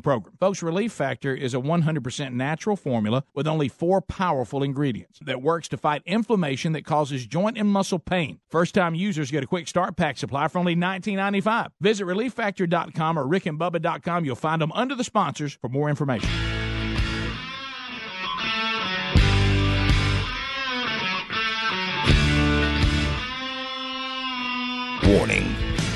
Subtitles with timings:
[0.00, 0.34] program.
[0.38, 5.68] Folks, Relief Factor is a 100% natural formula with only four powerful ingredients that works
[5.68, 8.40] to fight inflammation that causes joint and muscle pain.
[8.48, 11.70] First time users get a quick start pack supply for only $19.95.
[11.80, 14.24] Visit relieffactor.com or rickandbubba.com.
[14.24, 16.30] You'll find them under the sponsors for more information.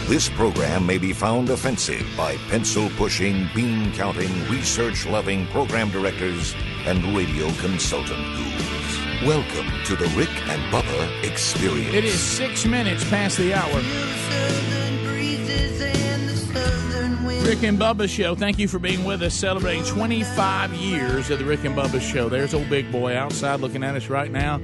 [0.08, 6.54] This program may be found offensive by pencil pushing, bean counting, research loving program directors
[6.86, 9.22] and radio consultant gurus.
[9.26, 11.94] Welcome to the Rick and Bubba Experience.
[11.94, 13.74] It is six minutes past the hour.
[17.46, 18.34] Rick and Bubba Show.
[18.34, 22.30] Thank you for being with us, celebrating 25 years of the Rick and Bubba Show.
[22.30, 24.58] There's old big boy outside looking at us right now.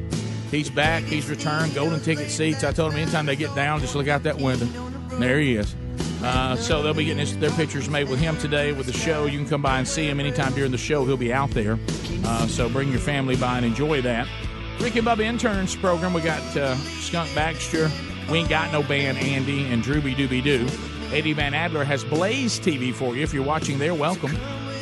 [0.50, 1.02] He's back.
[1.02, 1.74] He's returned.
[1.74, 2.64] Golden ticket seats.
[2.64, 4.93] I told him anytime they get down, just look out that window.
[5.10, 5.74] There he is.
[6.22, 9.26] Uh, so they'll be getting his, their pictures made with him today with the show.
[9.26, 11.04] You can come by and see him anytime during the show.
[11.04, 11.78] He'll be out there.
[12.24, 14.26] Uh, so bring your family by and enjoy that.
[14.80, 16.14] Rick and Bubba interns program.
[16.14, 17.90] We got uh, Skunk Baxter.
[18.30, 19.18] We ain't got no band.
[19.18, 20.66] Andy and Drooby Dooby Doo.
[21.14, 23.22] Eddie Van Adler has Blaze TV for you.
[23.22, 24.34] If you're watching there, welcome.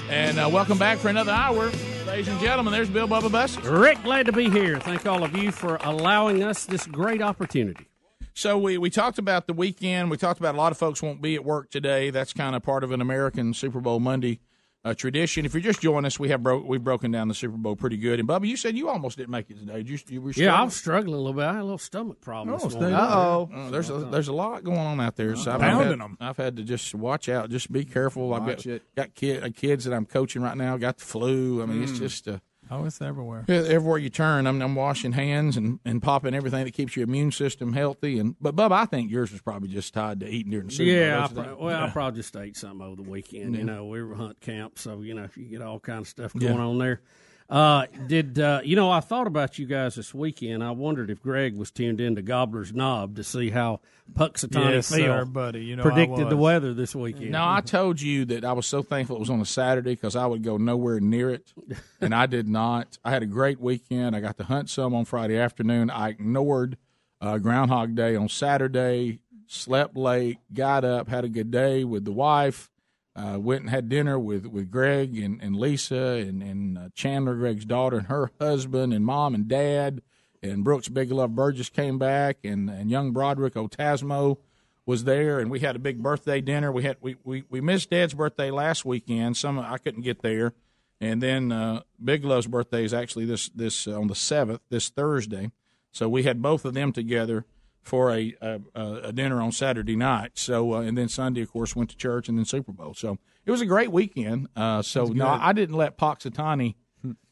[0.09, 1.71] And uh, welcome back for another hour.
[2.07, 3.57] Ladies and gentlemen, there's Bill Bubba Bus.
[3.65, 4.79] Rick, glad to be here.
[4.79, 7.87] Thank all of you for allowing us this great opportunity.
[8.35, 10.11] So we, we talked about the weekend.
[10.11, 12.11] We talked about a lot of folks won't be at work today.
[12.11, 14.41] That's kind of part of an American Super Bowl Monday
[14.85, 15.45] uh, tradition.
[15.45, 17.97] If you're just joining us, we have broke we've broken down the Super Bowl pretty
[17.97, 18.19] good.
[18.19, 19.81] And Bubba, you said you almost didn't make it today.
[19.81, 21.45] You, you were yeah, I'm struggling a little bit.
[21.45, 22.59] I had a little stomach problem.
[22.61, 25.37] Oh, uh oh, there's a, there's a lot going on out there.
[25.37, 26.17] So I've had, them.
[26.21, 28.29] I've had to just watch out, just be careful.
[28.29, 28.95] Watch I've got, it.
[28.97, 30.77] got kid, uh, kids that I'm coaching right now.
[30.79, 31.63] Got the flu.
[31.63, 32.27] I mean, it's just.
[32.27, 32.39] Uh,
[32.73, 33.45] Oh, it's everywhere.
[33.49, 37.05] Yeah, everywhere you turn, I'm, I'm washing hands and, and popping everything that keeps your
[37.05, 38.19] immune system healthy.
[38.19, 40.91] And but Bub, I think yours was probably just tied to eating during the Super
[40.91, 43.57] Yeah, I pro- well, I probably just ate something over the weekend.
[43.57, 46.09] You know, we were hunt camp, so you know, if you get all kind of
[46.09, 47.03] stuff going on there.
[47.49, 48.91] Uh, did uh, you know?
[48.91, 50.65] I thought about you guys this weekend.
[50.65, 53.81] I wondered if Greg was tuned into Gobbler's Knob to see how
[54.15, 55.65] Punxsutawney Yes, Phil sir, buddy.
[55.65, 57.33] You know predicted the weather this weekend.
[57.33, 60.17] No, I told you that I was so thankful it was on a Saturday because
[60.17, 61.53] I would go nowhere near it,
[62.01, 62.99] and I did not.
[63.05, 64.17] I had a great weekend.
[64.17, 65.91] I got to hunt some on Friday afternoon.
[65.91, 66.79] I ignored
[67.21, 69.21] uh, Groundhog Day on Saturday.
[69.47, 72.71] Slept late, got up, had a good day with the wife.
[73.15, 77.35] Uh, went and had dinner with, with Greg and, and Lisa and, and uh, Chandler,
[77.35, 80.01] Greg's daughter, and her husband, and mom and dad.
[80.43, 84.39] And Brooks Big Love Burgess came back, and, and young Broderick Otasmo
[84.87, 86.73] was there, and we had a big birthday dinner.
[86.73, 89.37] We had we, we, we missed Dad's birthday last weekend.
[89.37, 90.55] Some I couldn't get there,
[91.01, 94.89] and then uh, Big Love's birthday is actually this this uh, on the seventh, this
[94.89, 95.51] Thursday.
[95.93, 97.45] So we had both of them together
[97.83, 98.61] for a a,
[99.05, 100.33] a dinner on Saturday night.
[100.35, 102.95] So uh, and then Sunday, of course, went to church and then Super Bowl.
[102.95, 104.49] So it was a great weekend.
[104.57, 106.75] Uh, so no, I didn't let Punxsutawney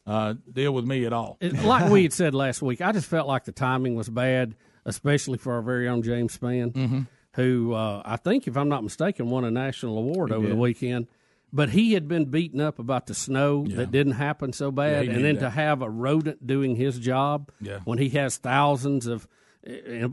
[0.06, 1.36] uh, deal with me at all.
[1.40, 4.56] It- like we had said last week, I just felt like the timing was bad,
[4.84, 7.00] especially for our very own James Spann, Mm-hmm.
[7.34, 11.06] who uh, I think, if I'm not mistaken, won a national award over the weekend.
[11.52, 13.76] But he had been beaten up about the snow Yeah.
[13.78, 15.40] that didn't happen so bad, he and then that.
[15.42, 17.80] to have a rodent doing his job Yeah.
[17.84, 19.26] when he has thousands of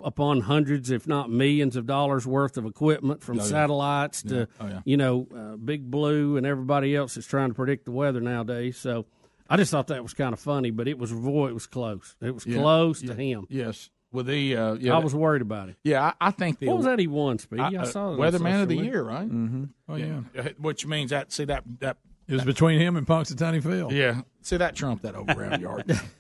[0.04, 3.48] upon hundreds, if not millions, of dollars worth of equipment from Oh, yeah.
[3.50, 4.32] satellites Yeah.
[4.32, 4.80] to Oh, yeah.
[4.86, 8.78] you know uh, Big Blue and everybody else that's trying to predict the weather nowadays.
[8.78, 9.06] So
[9.50, 12.16] I just thought that was kind of funny, but it was boy, it was close.
[12.22, 12.58] It was Yeah.
[12.60, 13.14] close Yeah.
[13.14, 13.46] to him.
[13.50, 15.78] Yes, with the uh, yeah, I was worried about it.
[15.84, 16.12] yeah.
[16.20, 17.62] I, I think the What was that he won, Speedy?
[17.62, 18.76] I, uh, saw it on Weatherman of the.
[18.76, 19.30] Year, right?
[19.30, 19.64] Mm-hmm.
[19.88, 20.22] Oh yeah.
[20.38, 21.98] Uh, Which means that see that that
[22.28, 23.94] It was between him and Punxsutawney Phil.
[23.94, 25.86] yeah see that trumped that old ground yard.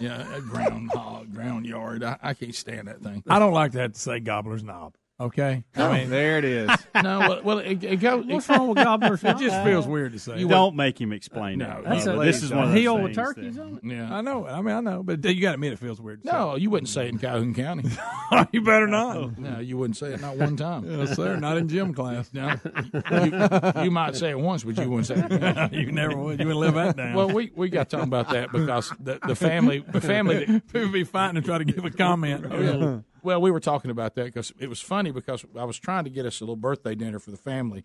[0.00, 2.04] yeah, groundhog ground yard.
[2.04, 3.22] I, I can't stand that thing.
[3.28, 4.94] I don't like to have to say Gobbler's Knob.
[5.20, 5.64] Okay.
[5.74, 6.70] I mean, There it is.
[7.02, 8.24] no, well, well it, it goes.
[8.26, 9.24] What's wrong with Gobbler's?
[9.24, 10.38] it just feels weird to say.
[10.38, 11.84] You don't make him explain No, it.
[11.84, 13.84] that's a- this is one of those hill with things turkeys that- on it.
[13.96, 14.14] yeah.
[14.14, 14.46] I know.
[14.46, 16.22] I mean, I know, but you got to admit it feels weird.
[16.22, 17.88] To No, you wouldn't say it in Calhoun County.
[18.30, 18.46] say.
[18.52, 19.36] you better not.
[19.38, 20.88] No, you wouldn't say it not one time.
[20.88, 21.34] Yes, sir.
[21.36, 22.30] Not in gym class.
[22.32, 22.54] No,
[23.24, 25.32] you, you might say it once, but you wouldn't say it.
[25.32, 25.70] Again.
[25.72, 26.38] you never would.
[26.38, 27.14] You wouldn't live that down.
[27.14, 30.90] Well, we, we got talking about that because the, the family the family that, people
[30.90, 32.44] be fighting to try to give a comment.
[32.48, 32.98] Yeah.
[33.22, 36.10] Well, we were talking about that because it was funny because I was trying to
[36.10, 37.84] get us a little birthday dinner for the family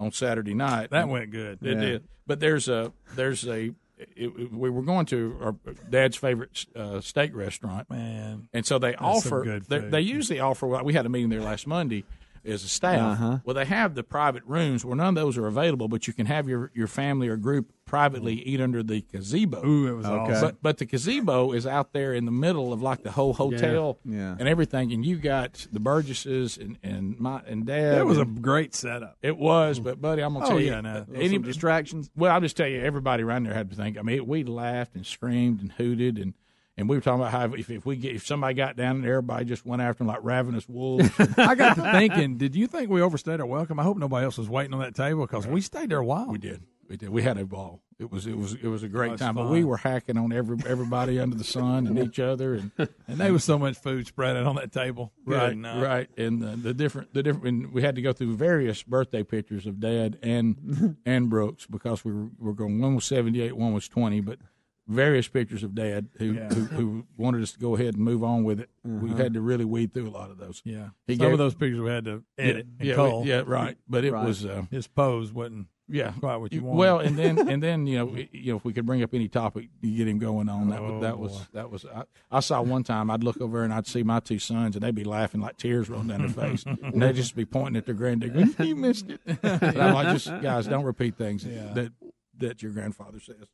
[0.00, 0.90] on Saturday night.
[0.90, 1.58] That went good.
[1.62, 2.04] It did.
[2.26, 5.54] But there's a there's a it, it- we were going to our
[5.90, 10.66] dad's favorite uh, steak restaurant, Man, and so they offer they, they usually offer.
[10.66, 12.04] well, We had a meeting there last Monday.
[12.44, 13.20] As a staff.
[13.20, 13.38] Uh-huh.
[13.44, 16.26] Well, they have the private rooms where none of those are available, but you can
[16.26, 19.64] have your, your family or group privately eat under the gazebo.
[19.66, 20.32] Ooh, it was Okay.
[20.32, 20.40] awesome.
[20.48, 23.98] But but the gazebo is out there in the middle of like the whole hotel
[24.04, 24.34] Yeah.
[24.38, 27.96] and everything, and you got the Burgesses and and my and dad.
[27.98, 29.16] That was a great setup.
[29.22, 31.06] it was, but buddy, I'm gonna Oh, tell yeah, you, no.
[31.14, 32.10] any Some distractions.
[32.16, 33.98] well, I'll just tell you, everybody around there had to think.
[33.98, 36.34] I mean, we laughed and screamed and hooted, and,
[36.76, 39.12] and we were talking about how if, if we get if somebody got down there,
[39.12, 41.10] everybody just went after them like ravenous wolves.
[41.36, 43.78] I got to thinking, did you think we overstayed our welcome?
[43.78, 46.28] I hope nobody else was waiting on that table because we stayed there a while.
[46.28, 47.10] we did, we did.
[47.10, 47.82] We had a ball.
[47.98, 49.36] It was it was it was a great was time.
[49.36, 52.72] But we were hacking on every everybody under the sun and each other, and
[53.06, 55.12] And there was so much food spread out on that table.
[55.24, 55.80] Right, night.
[55.80, 57.46] right, and the, the different the different.
[57.46, 62.04] And we had to go through various birthday pictures of Dad and and Brooks because
[62.04, 62.80] we were, were going.
[62.80, 64.38] One was seventy eight, one was twenty, but
[64.88, 66.48] various pictures of Dad who, Yeah.
[66.48, 68.68] who who wanted us to go ahead and move on with it.
[68.84, 70.60] We had to really weed through a lot of those.
[70.64, 70.88] Yeah.
[71.06, 73.76] He Some gave- of those pictures we had to edit and yeah, we- yeah, right.
[73.88, 74.26] But it Right.
[74.26, 74.44] was.
[74.44, 76.78] Uh, His pose wasn't yeah, quite what you wanted.
[76.78, 79.28] well, and then and then you know you know if we could bring up any
[79.28, 80.70] topic, you get him going on.
[80.70, 81.84] That was that was that was.
[81.86, 84.82] I, I saw one time I'd look over and I'd see my two sons and
[84.82, 87.86] they'd be laughing like tears rolling down their face, and they'd just be pointing at
[87.86, 91.92] their granddad, "You missed it." And I'm like, just guys, don't repeat things that
[92.38, 93.46] that your grandfather says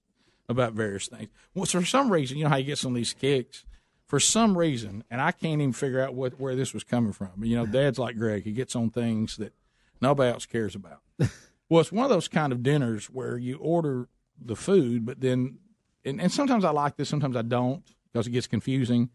[0.48, 1.28] about various things.
[1.54, 3.64] Well, for some reason, you know how you get some of these kicks.
[4.06, 7.30] For some reason, and I can't even figure out what where this was coming from.
[7.36, 9.52] But, You know, Dad's like Greg; he gets on things that
[10.00, 11.00] nobody else cares about.
[11.70, 14.08] Well, it's one of those kind of dinners where you order
[14.42, 15.58] the food, but then,
[16.02, 19.10] and, and sometimes I like this, sometimes I don't because it gets confusing.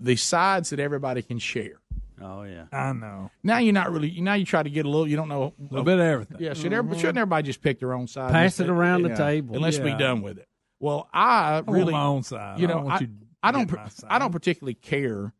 [0.00, 1.78] The sides that everybody can share.
[2.20, 2.64] Oh yeah.
[2.72, 3.30] I know.
[3.44, 4.20] Now you're not really.
[4.20, 5.06] Now you try to get a little.
[5.06, 5.54] You don't know.
[5.60, 6.38] A little bit of everything.
[6.40, 8.32] Yeah, should everybody, shouldn't everybody just pick their own side?
[8.32, 9.14] Pass it and- around the Yeah.
[9.14, 9.54] table.
[9.54, 10.48] and let's be done with it.
[10.82, 12.58] Well, I I want really, my own side.
[12.58, 13.10] you I know, don't want I, you
[13.42, 14.08] I don't, my side.
[14.10, 15.32] I don't particularly care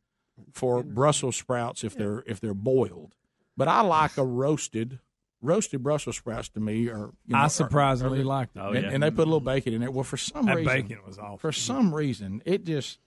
[0.52, 3.14] for Brussels sprouts if they're if they're boiled,
[3.56, 5.00] but I like a roasted.
[5.44, 7.10] Roasted Brussels sprouts to me are.
[7.26, 8.60] You know, I surprisingly are- liked it.
[8.60, 8.90] Oh and, yeah.
[8.92, 9.90] and they put a little bacon in there.
[9.90, 11.38] Well, for some that reason, bacon was awful.
[11.38, 12.98] for some reason, it just.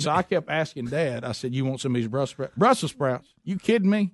[0.00, 1.24] So I kept asking Dad.
[1.24, 2.52] I said, "You want some of these Brussels sprouts?
[2.56, 3.28] Brussels sprouts?
[3.44, 4.12] You kidding me?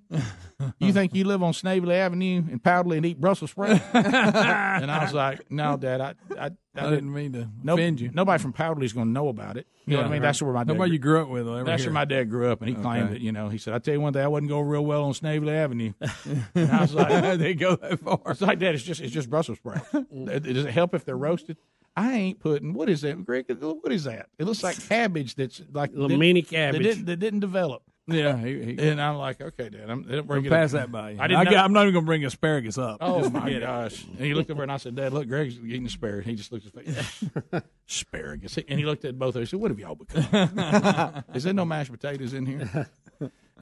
[0.78, 5.04] You think you live on Snavely Avenue in Powderly and eat Brussels sprouts?" and I
[5.04, 6.00] was like, "No, Dad.
[6.00, 8.10] I, I, I, I didn't mean to no, offend you.
[8.12, 9.66] Nobody from Powderly's going to know about it.
[9.86, 10.22] You know what I mean?
[10.22, 10.72] That's where my dad.
[10.72, 11.90] Nobody you grew up with that's hear.
[11.90, 13.20] where my dad grew up, and he claimed it.
[13.20, 15.14] you know he said, "I tell you one thing, I wasn't going real well on
[15.14, 15.92] Snavely Avenue."
[16.54, 18.20] and I was like, they go that far.
[18.26, 18.74] it's like that.
[18.74, 19.90] It's just it's just Brussels sprouts.
[19.92, 21.56] Does it help if they're roasted?
[21.96, 23.46] I ain't putting what is that, Greg?
[23.60, 24.28] What is that?
[24.38, 26.82] It looks like cabbage that's like Little that- mini that cabbage.
[26.82, 27.82] didn't, that didn't develop.
[28.08, 30.80] Yeah, he, he, And I'm like, okay, Dad, I'm don't bring it pass up.
[30.82, 31.18] that by you.
[31.20, 32.98] I didn't I know- am not even going to bring asparagus up.
[33.00, 33.60] Oh Just my forget it.
[33.64, 34.04] gosh!
[34.04, 36.66] And he looked over and I said, "Dad, look, Greg's eating asparagus." He just looked
[36.66, 39.48] at his face, asparagus, and he looked at both of us.
[39.48, 41.24] He said, "What have y'all become?
[41.34, 42.88] Is there no mashed potatoes in here?"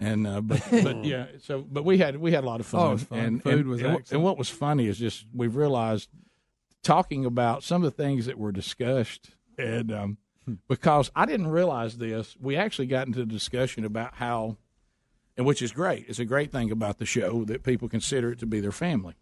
[0.00, 2.80] And uh, but but yeah, so but we had we had a lot of fun.
[2.82, 3.18] Oh, it was fun.
[3.20, 4.12] And Food and, was and, excellent.
[4.12, 6.08] and what was funny is just we've realized
[6.84, 10.18] talking about some of the things that were discussed, and um,
[10.68, 14.58] because I didn't realize this, we actually got into a discussion about how,
[15.36, 16.04] and which is great.
[16.08, 19.14] It's a great thing about the show that people consider it to be their family.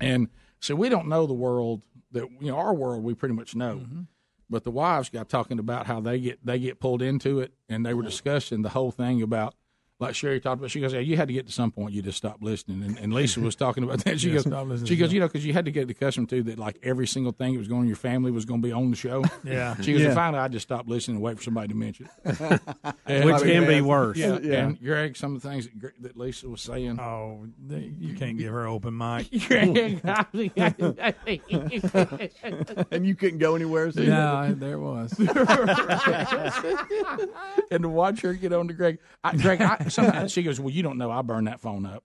[0.00, 0.28] And
[0.60, 1.82] so we don't know the world
[2.12, 3.82] that you know our world we pretty much know.
[4.50, 7.84] But the wives got talking about how they get they get pulled into it and
[7.84, 9.54] they were discussing the whole thing about
[10.00, 10.70] like Sherry talked about.
[10.70, 11.92] She goes, "Yeah, you had to get to some point.
[11.92, 14.20] You just stopped listening." And, and Lisa was talking about that.
[14.20, 15.14] She Yeah, goes, listening "She goes, them.
[15.14, 16.58] you know, because you had to get accustomed to that.
[16.58, 18.72] Like every single thing that was going on in your family was going to be
[18.72, 19.74] on the show." Yeah.
[19.80, 20.06] She goes, Yeah.
[20.08, 22.60] and finally, I just stopped listening and wait for somebody to mention it.
[23.06, 24.16] And- Which can be worse.
[24.18, 24.66] yeah, Yeah.
[24.66, 27.00] And Greg, some of the things that, that Lisa was saying.
[27.00, 29.28] Oh, you can't give her open mic.
[32.90, 33.90] and you couldn't go anywhere.
[33.92, 35.12] So yeah, there was.
[37.70, 38.98] and to watch her get on to Greg.
[39.24, 41.10] I, Greg, I, sometimes she goes, "Well, you don't know.
[41.10, 42.04] I burned that phone up."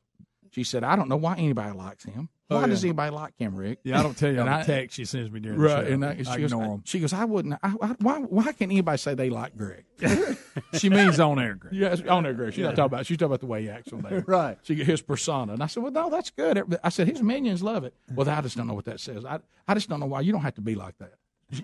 [0.52, 2.30] She said, "I don't know why anybody likes him.
[2.50, 2.68] Oh, why Oh, yeah.
[2.68, 4.96] does anybody like him, Rick?" Yeah, I don't tell you all And the I- text
[4.98, 5.94] she sends me during Right, the show.
[5.94, 6.82] and I, I she, goes, ignore them.
[6.86, 7.56] she goes, "I wouldn't.
[7.64, 8.20] I, I, why?
[8.20, 9.86] Why can't anybody say they like Greg?"
[10.78, 11.74] She means on air, Greg.
[11.74, 12.54] Yes, on air Greg.
[12.54, 13.06] She's not talking about.
[13.08, 14.24] She's talking about the way he acts on there.
[14.28, 14.60] Right.
[14.62, 17.84] She his persona, and I said, "Well, no, that's good." I said, "His minions love
[17.86, 19.26] it." Well, I just don't know what that says.
[19.26, 21.14] I, I just don't know why you don't have to be like that.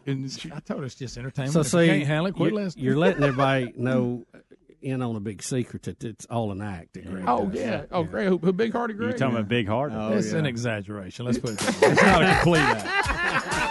[0.07, 1.53] And she, I told her it's just entertainment.
[1.53, 2.85] So if see, you can't handle it, quit you- listening.
[2.85, 4.25] you're letting everybody know
[4.81, 6.93] in on a big secret that it's all an act.
[6.93, 7.59] that Greg oh does.
[7.59, 9.11] yeah, oh Greg, who, who big hearted Greg?
[9.11, 9.91] You're talking about big heart.
[9.93, 10.39] Oh, it's yeah.
[10.39, 11.25] an exaggeration.
[11.25, 11.91] Let's put it that way.
[11.91, 13.65] It's not a complete act.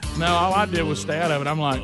[0.18, 1.46] No, all I did was stay out of it.
[1.46, 1.80] I'm like,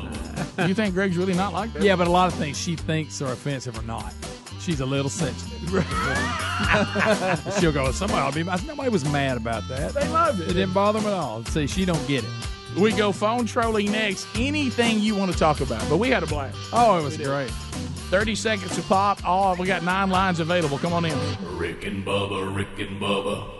[0.67, 1.81] you think Greg's really not like that?
[1.81, 4.13] Yeah, but a lot of things she thinks are offensive are not.
[4.59, 5.69] She's a little sensitive.
[7.59, 8.49] She'll go, somebody ought to be.
[8.49, 9.93] I Nobody was mad about that.
[9.93, 10.53] They loved It it.
[10.53, 11.45] didn't bother them at all.
[11.45, 12.29] See, she don't get it.
[12.77, 14.27] We go phone trolling next.
[14.35, 16.57] Anything you want to talk about, but we had a blast.
[16.73, 17.49] Oh, it was great.
[18.05, 19.19] 30 seconds to pop.
[19.25, 20.77] Oh, we got nine lines available.
[20.77, 21.17] Come on in.
[21.57, 23.51] Rick and Bubba, Rick and Bubba.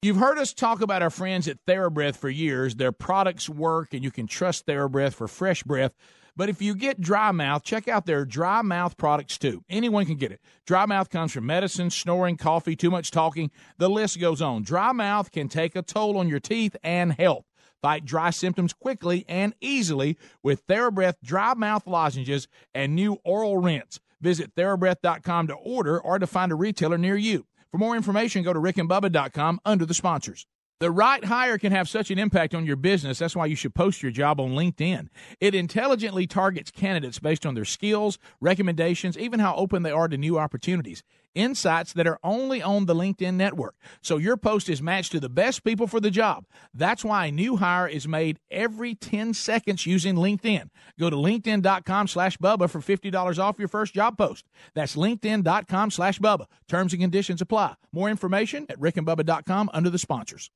[0.00, 2.76] You've heard us talk about our friends at TheraBreath for years.
[2.76, 5.92] Their products work, and you can trust TheraBreath for fresh breath.
[6.36, 9.64] But if you get dry mouth, check out their dry mouth products too.
[9.68, 10.40] Anyone can get it.
[10.68, 13.50] Dry mouth comes from medicine, snoring, coffee, too much talking.
[13.78, 14.62] The list goes on.
[14.62, 17.47] Dry mouth can take a toll on your teeth and health.
[17.82, 24.00] Fight dry symptoms quickly and easily with TheraBreath dry mouth lozenges and new oral rinse.
[24.20, 27.46] Visit TheraBreath.com to order or to find a retailer near you.
[27.70, 30.46] For more information, go to rickandbubba.com under the sponsors.
[30.80, 33.18] The right hire can have such an impact on your business.
[33.18, 35.08] That's why you should post your job on LinkedIn.
[35.40, 40.16] It intelligently targets candidates based on their skills, recommendations, even how open they are to
[40.16, 41.02] new opportunities.
[41.38, 43.76] Insights that are only on the LinkedIn network.
[44.02, 46.44] So your post is matched to the best people for the job.
[46.74, 50.68] That's why a new hire is made every 10 seconds using LinkedIn.
[50.98, 54.46] Go to LinkedIn.com slash Bubba for $50 off your first job post.
[54.74, 56.46] That's LinkedIn.com slash Bubba.
[56.66, 57.74] Terms and conditions apply.
[57.92, 60.50] More information at rickandbubba.com under the sponsors.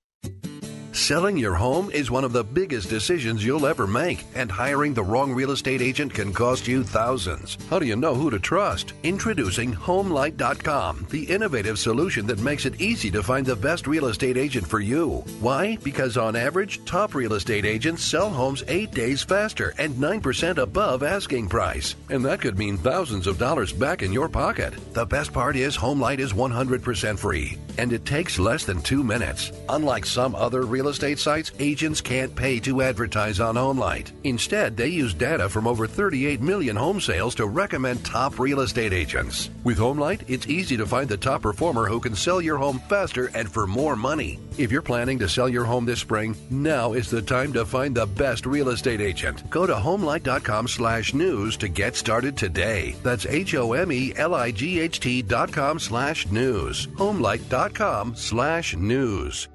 [0.93, 5.03] Selling your home is one of the biggest decisions you'll ever make, and hiring the
[5.03, 7.57] wrong real estate agent can cost you thousands.
[7.71, 8.93] How do you know who to trust?
[9.03, 14.37] Introducing Homelight.com, the innovative solution that makes it easy to find the best real estate
[14.37, 15.25] agent for you.
[15.41, 15.79] Why?
[15.83, 21.03] Because on average, top real estate agents sell homes eight days faster and 9% above
[21.03, 21.97] asking price.
[22.11, 24.75] And that could mean thousands of dollars back in your pocket.
[24.93, 29.53] The best part is Homelight is 100% free, and it takes less than two minutes.
[29.71, 34.13] Unlike some other real estate sites, agents can't pay to advertise on HomeLight.
[34.25, 38.93] Instead, they use data from over 38 million home sales to recommend top real estate
[38.93, 39.51] agents.
[39.65, 43.31] With HomeLight, it's easy to find the top performer who can sell your home faster
[43.35, 44.39] and for more money.
[44.59, 47.95] If you're planning to sell your home this spring, now is the time to find
[47.95, 49.49] the best real estate agent.
[49.51, 52.95] Go to homelight.com slash news to get started today.
[53.03, 56.87] That's H-O-M-E-L-I-G-H-T dot com slash news.
[56.99, 59.49] Homelight.com slash news.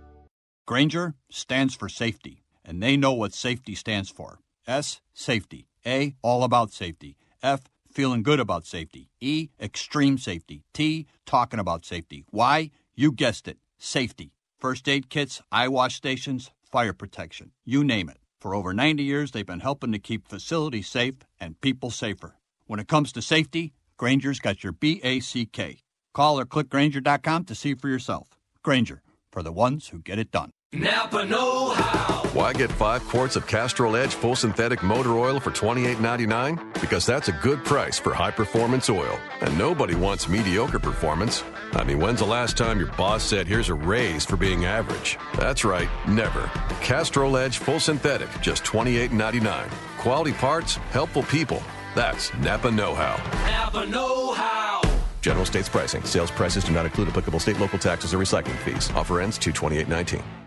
[0.67, 4.39] Grainger stands for safety, and they know what safety stands for.
[4.67, 5.69] S, safety.
[5.85, 7.15] A, all about safety.
[7.41, 9.09] F, feeling good about safety.
[9.21, 10.65] E, extreme safety.
[10.73, 12.25] T, talking about safety.
[12.33, 14.33] Y, you guessed it, safety.
[14.59, 17.51] First aid kits, eye wash stations, fire protection.
[17.63, 18.17] You name it.
[18.41, 22.35] For over 90 years, they've been helping to keep facilities safe and people safer.
[22.65, 25.77] When it comes to safety, Grainger's got your B A C K.
[26.13, 28.37] Call or click Grainger.com to see for yourself.
[28.63, 30.51] Grainger, for the ones who get it done.
[30.73, 32.25] Napa Know How.
[32.33, 36.81] Why get five quarts of Castrol Edge full synthetic motor oil for $28.99?
[36.81, 39.17] Because that's a good price for high performance oil.
[39.39, 41.43] And nobody wants mediocre performance.
[41.71, 45.17] I mean, when's the last time your boss said, here's a raise for being average?
[45.35, 46.51] That's right, never.
[46.81, 49.69] Castrol Edge full synthetic, just $28.99.
[49.97, 51.63] Quality parts, helpful people.
[51.95, 53.15] That's Napa Know How.
[53.49, 54.81] Napa Know How.
[55.21, 56.03] General states pricing.
[56.03, 58.91] Sales prices do not include applicable state, local taxes, or recycling fees.
[58.91, 60.46] Offer ends 22819.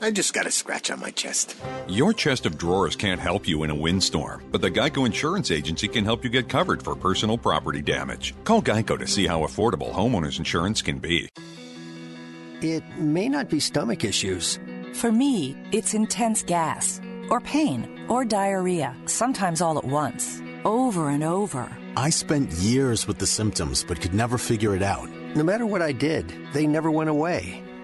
[0.00, 1.56] I just got a scratch on my chest.
[1.88, 5.88] Your chest of drawers can't help you in a windstorm, but the Geico Insurance Agency
[5.88, 8.32] can help you get covered for personal property damage.
[8.44, 11.28] Call Geico to see how affordable homeowners insurance can be.
[12.60, 14.60] It may not be stomach issues.
[14.94, 21.24] For me, it's intense gas, or pain, or diarrhea, sometimes all at once, over and
[21.24, 21.68] over.
[21.96, 25.08] I spent years with the symptoms but could never figure it out.
[25.34, 27.64] No matter what I did, they never went away.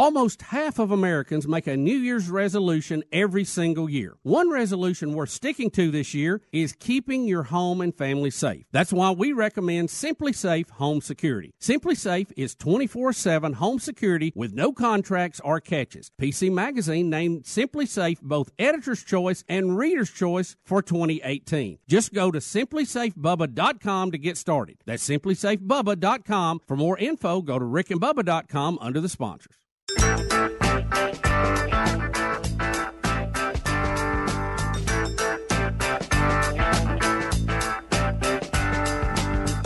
[0.00, 4.16] Almost half of Americans make a New Year's resolution every single year.
[4.22, 8.64] One resolution worth sticking to this year is keeping your home and family safe.
[8.72, 11.52] That's why we recommend SimpliSafe Home Security.
[11.60, 16.10] SimpliSafe is 24 7 home security with no contracts or catches.
[16.18, 21.78] PC Magazine named SimpliSafe both Editor's Choice and Reader's Choice for 2018.
[21.86, 24.78] Just go to simplisafebubba.com to get started.
[24.86, 26.60] That's simplisafebubba.com.
[26.66, 29.56] For more info, go to rickandbubba.com under the sponsors.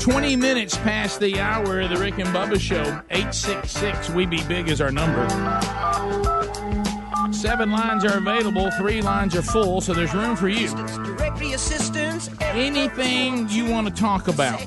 [0.04, 2.82] 20 minutes past the hour of the Rick and Bubba Show.
[3.10, 5.28] 866 We Be Big is our number.
[7.32, 10.68] Seven lines are available, three lines are full, so there's room for you.
[12.40, 14.66] Anything you want to talk about.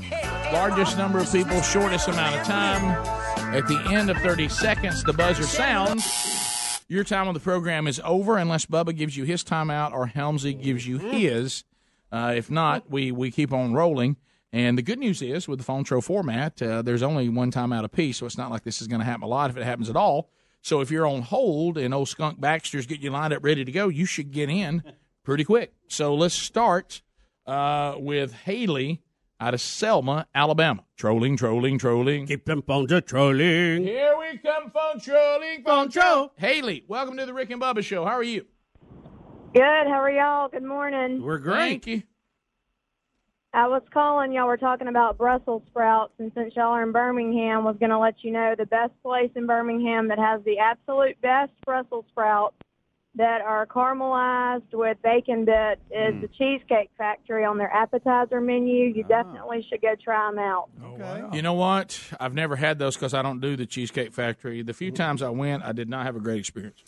[0.54, 3.16] Largest number of people, shortest amount of time.
[3.58, 6.84] At the end of 30 seconds, the buzzer sounds.
[6.88, 10.54] Your time on the program is over unless Bubba gives you his timeout or Helmsy
[10.62, 11.64] gives you his.
[12.12, 14.18] Uh, if not, we, we keep on rolling.
[14.54, 17.84] And the good news is, with the phone tro format, uh, there's only one timeout
[17.84, 19.90] apiece, so it's not like this is going to happen a lot if it happens
[19.90, 20.30] at all.
[20.62, 23.72] So if you're on hold and old Skunk Baxter's getting you lined up ready to
[23.72, 24.84] go, you should get in
[25.24, 25.74] pretty quick.
[25.88, 27.02] So let's start
[27.48, 29.02] uh, with Haley
[29.39, 30.84] out of Selma, Alabama.
[30.96, 32.25] Trolling, trolling, trolling.
[32.25, 33.84] Keep them phones a trolling.
[33.84, 36.32] Here we come, phone trolling, phone troll.
[36.38, 38.06] Haley, welcome to the Rick and Bubba Show.
[38.06, 38.46] How are you?
[39.53, 39.62] Good.
[39.63, 40.50] How are y'all?
[40.50, 41.22] Good morning.
[41.22, 41.56] We're great.
[41.56, 42.03] Thank you.
[43.53, 44.34] I was calling.
[44.34, 47.98] Y'all were talking about Brussels sprouts, and since y'all are in Birmingham, was going to
[47.98, 52.56] let you know the best place in Birmingham that has the absolute best Brussels sprouts
[53.17, 56.21] that are caramelized with bacon bits is Hmm.
[56.21, 58.91] the Cheesecake Factory on their appetizer menu.
[58.91, 58.95] Ah.
[58.97, 60.69] You definitely should go try them out.
[60.83, 61.36] Okay.
[61.36, 62.00] You know what?
[62.19, 64.62] I've never had those because I don't do the Cheesecake Factory.
[64.62, 66.81] The few times I went, I did not have a great experience.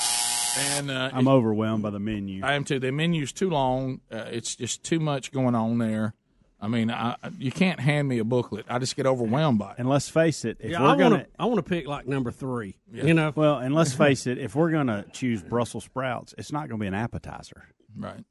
[0.77, 2.43] And uh, I'm overwhelmed by the menu.
[2.43, 2.79] I am too.
[2.79, 4.01] The menu's too long.
[4.11, 6.13] Uh, it's just too much going on there.
[6.61, 8.65] I mean, I, I- you can't hand me a booklet.
[8.69, 9.75] I just get overwhelmed by it.
[9.79, 11.29] And let's face it, if Yeah, we're I gonna, want to.
[11.39, 12.75] I want to pick like number three.
[12.91, 16.67] You know, well, and let's face it, if we're gonna choose Brussels sprouts, it's not
[16.69, 17.63] gonna be an appetizer.
[17.97, 18.23] Right.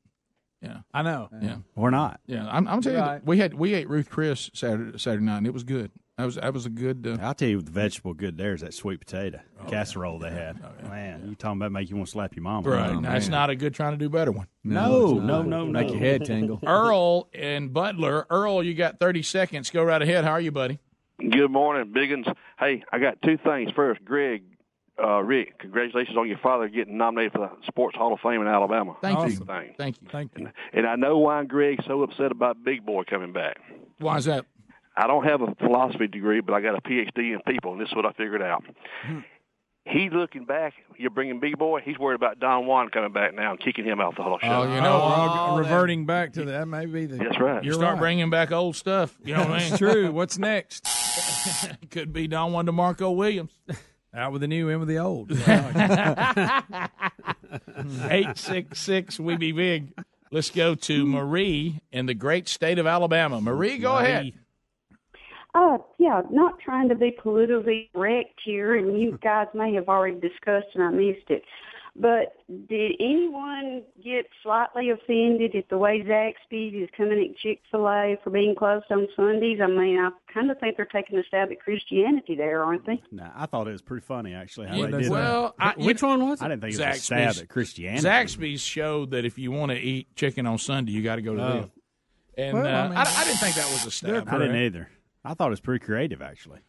[0.61, 0.79] Yeah.
[0.93, 1.29] I know.
[1.41, 1.57] Yeah.
[1.77, 2.21] We're not.
[2.27, 2.47] Yeah.
[2.51, 3.25] I'm, I'm telling you, Right.
[3.25, 5.91] we had we ate Ruth Chris Saturday Saturday night, and it was good.
[6.19, 7.07] That was that was a good.
[7.07, 10.31] Uh, I'll tell you, the vegetable good there is that sweet potato Oh, casserole they
[10.31, 10.61] had.
[10.89, 12.69] Man, you talking about make you want to slap your mama?
[12.69, 12.91] right.
[12.91, 14.49] Oh, now, it's not a good trying to do better one.
[14.65, 15.67] No, no, no, no.
[15.67, 16.59] Make your head tingle.
[16.67, 18.27] Earl and Butler.
[18.31, 19.71] Earl, you got 30 seconds.
[19.71, 20.25] Go right ahead.
[20.25, 20.81] How are you, buddy?
[21.21, 22.33] Good morning, Biggins.
[22.59, 23.71] Hey, I got two things.
[23.77, 24.43] First, Greg,
[25.01, 28.49] uh, Rick, congratulations on your father getting nominated for the Sports Hall of Fame in
[28.49, 28.97] Alabama.
[29.01, 29.45] Thank Big you.
[29.45, 29.75] Thing.
[29.79, 30.09] Thank you.
[30.11, 30.49] Thank you.
[30.73, 33.59] And I know why Greg's so upset about Big Boy coming back.
[33.99, 34.47] Why is that?
[34.99, 37.89] I don't have a philosophy degree, but I got a PhD in people, and this
[37.89, 38.65] is what I figured out.
[39.05, 39.21] Hmm.
[39.85, 40.75] He's looking back.
[40.99, 41.81] You're bringing Big Boy.
[41.83, 44.49] He's worried about Don Juan coming back now and kicking him out the whole show.
[44.49, 46.67] Oh, you know, we're all all go- reverting back to that.
[46.67, 47.65] Maybe the, That's right.
[47.65, 48.01] You start right.
[48.01, 49.17] bringing back old stuff.
[49.25, 49.69] You know what I mean?
[49.69, 50.13] It's true.
[50.13, 50.85] What's next?
[51.91, 53.53] Could be Don Juan DeMarco Williams.
[54.13, 55.31] Out with the new, in with the old.
[57.71, 59.93] 866 We Be Big.
[60.31, 63.41] Let's go to Marie in the great state of Alabama.
[63.41, 64.33] Marie, go ahead.
[65.59, 70.21] Uh, yeah, not trying to be politically correct here, and you guys may have already
[70.21, 71.43] discussed and I missed it.
[72.01, 72.37] But
[72.69, 78.17] did anyone get slightly offended at the way Zaxby's is coming at Chick Fil A
[78.23, 79.59] for being closed on Sundays?
[79.61, 83.03] I mean, I kind of think they're taking a stab at Christianity there, aren't they?
[83.11, 86.01] Nah, I thought it was pretty funny actually how Yeah, they did well, I, which
[86.01, 86.45] one was it?
[86.45, 88.07] I didn't think it was a stab at Christianity.
[88.07, 91.35] Zaxby's showed that if you want to eat chicken on Sunday, you got to go
[91.35, 91.53] to Oh.
[91.63, 91.71] them.
[92.37, 94.29] And Well, uh, I I, I, didn't think that was a stab.
[94.29, 94.89] I didn't either.
[95.25, 96.61] I thought it was pretty creative actually.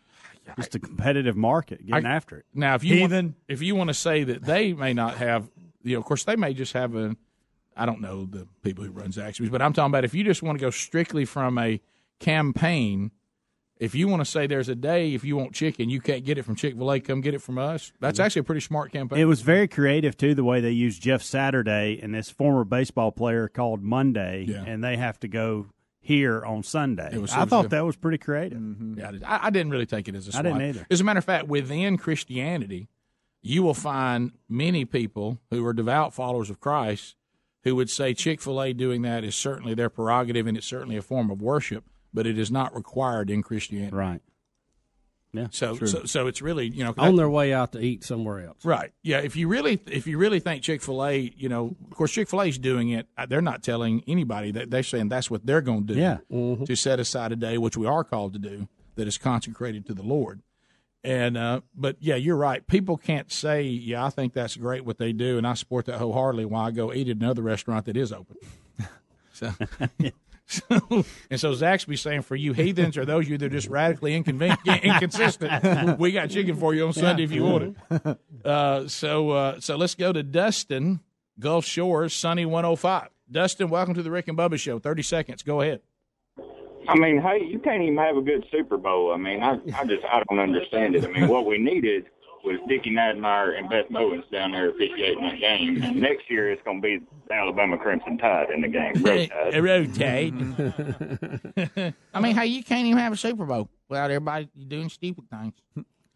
[0.58, 2.46] Just a competitive market getting I- after it.
[2.54, 3.26] Now, if you Heathen.
[3.28, 5.50] want, if you want to say that they may not have,
[5.84, 7.16] you know, of course they may just have a,
[7.78, 10.42] I don't know the people who run Zaxby's, but I'm talking about if you just
[10.44, 11.80] want to go strictly from a
[12.20, 13.12] campaign.
[13.80, 16.38] If you want to say there's a day if you want chicken, you can't get
[16.38, 17.94] it from Chick Fil A, come get it from us.
[18.02, 19.20] That's actually a pretty smart campaign.
[19.20, 23.14] It was very creative too, the way they used Jeff Saturday and this former baseball
[23.14, 24.66] player called Monday, Yeah.
[24.68, 25.68] and they have to go
[26.00, 27.10] here on Sunday.
[27.34, 27.72] I thought good.
[27.72, 28.58] that was pretty creative.
[28.60, 29.00] Mm-hmm.
[29.00, 30.44] Yeah, I, I I didn't really take it as a I swat.
[30.46, 30.88] didn't either.
[30.90, 32.90] As a matter of fact, within Christianity,
[33.42, 37.16] you will find many people who are devout followers of Christ
[37.64, 40.96] who would say Chick fil A doing that is certainly their prerogative and it's certainly
[40.98, 43.96] a form of worship, but it is not required in Christianity.
[43.96, 44.22] Right.
[45.32, 45.48] Yeah.
[45.52, 45.88] So, true.
[45.88, 48.66] so, so it's really, you know, on their way out to eat somewhere else.
[48.66, 48.92] Right.
[49.04, 49.20] Yeah.
[49.20, 52.30] If you really, if you really think Chick Fil A, you know, of course Chick
[52.30, 53.08] Fil A is doing it.
[53.18, 56.00] uh, They're not telling anybody that they're saying that's what they're going to do.
[56.00, 56.18] Yeah.
[56.66, 59.94] To set aside a day, which we are called to do, that is consecrated to
[59.94, 60.42] the Lord.
[61.04, 62.66] And uh, but yeah, you're right.
[62.68, 65.98] People can't say, "Yeah, I think that's great what they do," and I support that
[65.98, 66.44] wholeheartedly.
[66.44, 68.36] While I go eat at another restaurant that is open.
[69.32, 69.54] so,
[71.30, 74.16] and so Zaxby's saying for you heathens or those of you that are just radically
[74.16, 78.18] inconvenient, inconsistent, we got chicken for you on Sunday if you want it.
[78.44, 81.02] Uh, so uh, so let's go to Dustin,
[81.40, 83.10] Gulf Shores, Sunny 105.
[83.32, 84.80] Dustin, welcome to the Rick and Bubba Show.
[84.80, 85.44] Thirty seconds.
[85.44, 85.82] Go ahead.
[86.88, 89.14] I mean, hey, you can't even have a good Super Bowl.
[89.14, 91.06] I mean, I, I just I don't understand it.
[91.06, 92.06] I mean, what we needed
[92.44, 95.82] was Dickie Nadmeyer and Beth Mowins down there officiating that game.
[95.82, 98.94] And next year it's going to be the Alabama Crimson Tide in the game.
[99.04, 100.34] Road Tide.
[100.34, 101.94] Rotate.
[102.14, 105.54] I mean, hey, you can't even have a Super Bowl without everybody doing stupid things.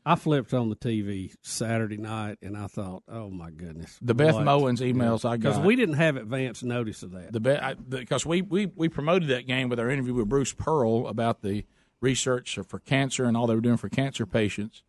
[0.06, 3.98] I flipped on the TV Saturday night and I thought, oh my goodness.
[4.02, 5.52] The Beth Mowins emails I got.
[5.54, 7.32] Because we didn't have advance notice of that.
[7.32, 11.42] The because we, we we promoted that game with our interview with Bruce Pearl about
[11.42, 11.66] the
[12.02, 14.84] research for cancer and all they were doing for cancer patients.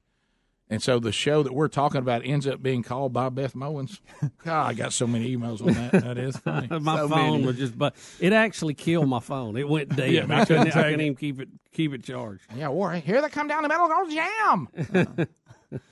[0.70, 4.00] And so the show that we're talking about ends up being called by Beth Mowins.
[4.44, 5.92] God, I got so many emails on that.
[6.02, 6.68] That is funny.
[6.80, 7.46] my So phone many.
[7.46, 9.56] was just, but it actually killed my phone.
[9.58, 10.10] It went dead.
[10.10, 10.54] Yeah, I, too.
[10.54, 11.04] couldn't, I couldn't it.
[11.04, 12.44] even keep it keep it charged.
[12.56, 14.68] Yeah, Warren, here they come down the middle, go jam.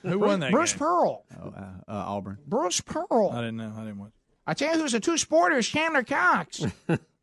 [0.01, 0.79] Who won that Bruce game?
[0.79, 1.23] Pearl.
[1.39, 2.39] Oh, uh, uh, Auburn.
[2.47, 3.29] Bruce Pearl.
[3.31, 3.73] I didn't know.
[3.77, 4.11] I didn't watch.
[4.47, 6.65] I tell you who's the two sporters, Chandler Cox.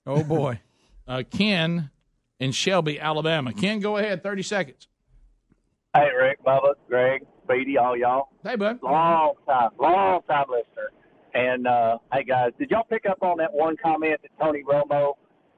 [0.06, 0.60] oh boy.
[1.08, 1.90] Uh, Ken
[2.38, 3.52] in Shelby, Alabama.
[3.52, 4.22] Ken, go ahead.
[4.22, 4.86] Thirty seconds.
[5.94, 8.28] Hey, Rick, Bubba, Greg, Speedy, all y'all.
[8.44, 8.78] Hey, bud.
[8.82, 10.90] Long time, long time listener.
[11.34, 15.12] And uh, hey, guys, did y'all pick up on that one comment that Tony Romo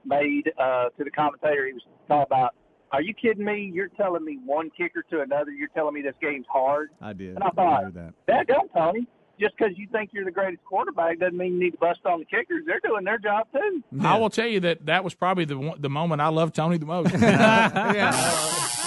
[0.04, 1.66] made uh, to the commentator?
[1.66, 2.54] He was talking about,
[2.92, 3.70] "Are you kidding me?
[3.72, 5.50] You're telling me one kicker to another.
[5.50, 7.34] You're telling me this game's hard." I did.
[7.34, 8.14] And I thought, heard that.
[8.26, 9.06] that go, Tony.
[9.40, 12.20] Just because you think you're the greatest quarterback doesn't mean you need to bust on
[12.20, 12.64] the kickers.
[12.66, 13.82] They're doing their job too.
[14.00, 16.86] I will tell you that that was probably the the moment I loved Tony the
[16.86, 17.10] most.
[18.72, 18.78] He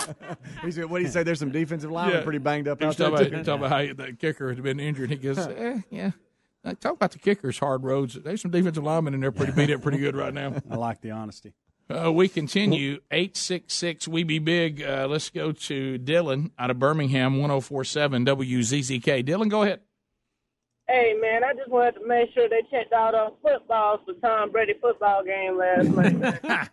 [0.72, 1.24] said, what do you say?
[1.24, 3.10] There's some defensive linemen pretty banged up He was there.
[3.10, 5.10] talking about, he talking about how the kicker had been injured.
[5.10, 6.12] He goes, eh, yeah.
[6.80, 8.16] Talk about the kickers, hard roads.
[8.16, 10.56] There's some defensive linemen in there pretty beat up pretty good right now.
[10.72, 11.54] I like the honesty.
[11.88, 13.00] Uh, we continue.
[13.12, 14.82] 866 We Be Big.
[14.82, 19.24] Uh, let's go to Dylan out of Birmingham, 1047 WZZK.
[19.24, 19.82] Dylan, go ahead.
[20.88, 24.52] Hey man, I just wanted to make sure they checked out on footballs for Tom
[24.52, 26.70] Brady football game last night.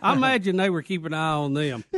[0.02, 1.82] I imagine they were keeping an eye on them.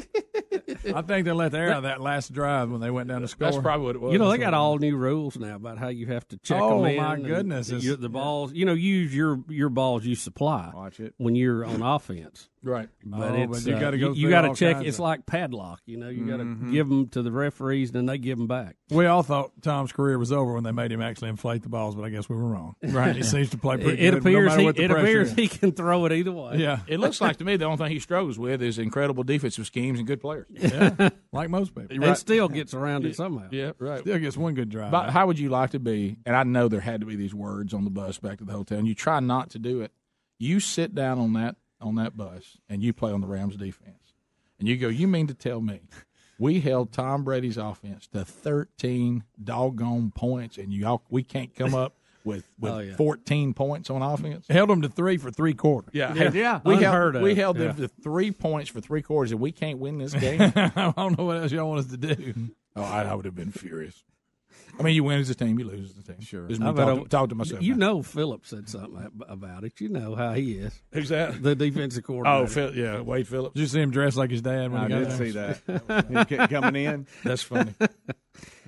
[0.95, 3.23] I think they let the air out of that last drive when they went down
[3.23, 3.51] to score.
[3.51, 4.13] That's probably what it was.
[4.13, 6.83] You know, they got all new rules now about how you have to check Oh,
[6.83, 6.97] them in.
[6.97, 7.67] my goodness.
[7.67, 10.71] The, the balls, you know, use your your balls you supply.
[10.73, 12.49] Watch it when you're on offense.
[12.63, 12.89] Right.
[13.05, 14.85] But Oh, it's but you uh, gotta go you, you got to check.
[14.85, 15.81] It's of- like padlock.
[15.87, 16.73] You know, you got to Mhm.
[16.73, 18.77] give them to the referees, and then they give them back.
[18.91, 21.95] We all thought Tom's career was over when they made him actually inflate the balls,
[21.97, 22.75] but I guess we were wrong.
[22.83, 23.17] Right.
[23.17, 24.21] He seems to play It, pretty it good.
[24.21, 25.35] appears no he, what the it appears is.
[25.37, 26.57] he can throw it either way.
[26.59, 26.81] Yeah.
[26.87, 29.99] It looks like to me the only thing he struggles with is incredible defensive schemes
[29.99, 30.47] and good players.
[30.51, 32.05] Yeah, like most people.
[32.05, 33.49] and still gets around it somehow.
[33.51, 34.01] Yeah, right.
[34.01, 34.91] Still gets one good drive.
[34.91, 36.19] But how would you like to be?
[36.27, 38.53] And I know there had to be these words on the bus back to the
[38.53, 39.93] hotel, and you try not to do it.
[40.39, 44.15] You sit down on that on that bus and you play on the Rams defense,
[44.59, 44.89] and you go.
[44.89, 45.81] You mean to tell me
[46.39, 51.75] we held Tom Brady's offense to thirteen doggone points, and you all we can't come
[51.75, 52.97] up with with Oh, yeah.
[52.97, 54.47] fourteen points on offense?
[54.49, 55.91] held them to three for three quarters.
[55.95, 56.31] Yeah, Yeah.
[56.33, 56.61] Yeah.
[56.65, 57.23] We Unheard held, of.
[57.23, 57.87] we held them Yeah.
[57.87, 60.41] to three points for three quarters, and we can't win this game.
[60.41, 62.51] I don't know what else y'all want us to do.
[62.77, 64.03] oh, I, I would have been furious.
[64.81, 66.21] I mean, you win as a team, you lose as a team.
[66.23, 66.49] Sure.
[66.49, 67.63] Just me I bet talk, to, talk to myself.
[67.63, 67.87] You now.
[67.87, 69.81] know, Phillips said something about it.
[69.81, 70.81] You know how he is.
[70.93, 71.43] Who's that?
[71.43, 72.43] The defensive oh, coordinator.
[72.43, 73.55] Oh, Phil, yeah, Wade Phillips.
[73.55, 76.07] Did you see him dressed like his dad when I he got did see that.
[76.31, 77.07] He kept coming in.
[77.23, 77.75] That's funny.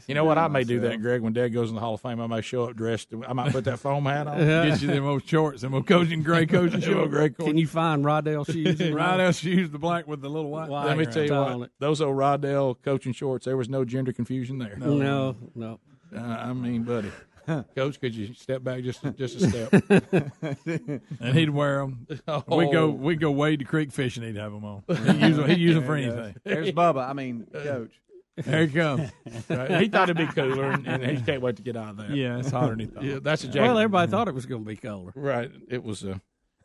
[0.07, 0.37] You know what?
[0.37, 1.21] I may do that, Greg.
[1.21, 3.13] When Dad goes in the Hall of Fame, I may show up dressed.
[3.27, 4.39] I might put that foam hat on.
[4.39, 7.11] Get you them old shorts, them old coaching gray coaching Them old shorts.
[7.15, 7.47] gray coat.
[7.47, 8.81] Can you find Riddell shoes?
[8.81, 9.29] and right all?
[9.29, 10.69] out shoes, the black with the little white.
[10.69, 11.71] White Let me tell you what.
[11.79, 13.45] Those old Riddell coaching shorts.
[13.45, 14.77] There was no gender confusion there.
[14.77, 15.81] No, no.
[16.15, 17.11] Uh, I mean, buddy.
[17.75, 21.01] Coach, could you step back just just a step?
[21.21, 22.07] and he'd wear them.
[22.29, 22.57] Oh.
[22.57, 24.23] We go we go wade the creek fishing.
[24.23, 24.85] He'd have them on.
[24.87, 26.37] He'd use them, he'd use them for anything.
[26.45, 27.09] There's Bubba.
[27.09, 27.91] I mean, Coach.
[28.37, 29.11] There he comes.
[29.49, 29.83] Right?
[29.83, 32.11] He thought it'd be cooler, and, and he can't wait to get out of that.
[32.11, 33.03] Yeah, it's hotter than he thought.
[33.05, 33.63] Yeah, that's a jacket.
[33.63, 35.13] Well, everybody thought it was going to be colder.
[35.15, 35.51] Right.
[35.69, 36.21] It was a.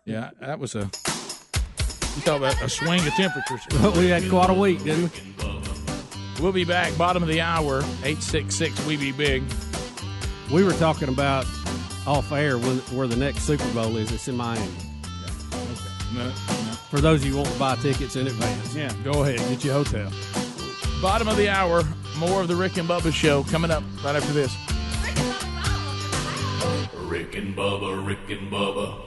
[0.05, 0.89] Yeah, that was a.
[2.15, 3.61] You talk about a swing of temperatures.
[3.97, 5.56] we had quite a week, didn't we?
[6.39, 6.95] We'll be back.
[6.97, 7.83] Bottom of the hour.
[8.03, 8.85] Eight six six.
[8.85, 9.43] We be big.
[10.51, 11.45] We were talking about
[12.05, 14.11] off air when, where the next Super Bowl is.
[14.11, 14.65] It's in Miami.
[16.13, 16.31] No, no.
[16.89, 18.75] For those of you who want to buy tickets in advance.
[18.75, 20.11] Yeah, go ahead, get your hotel.
[21.01, 21.83] Bottom of the hour.
[22.17, 24.55] More of the Rick and Bubba show coming up right after this.
[27.07, 29.06] Rick and Bubba, Rick and Bubba.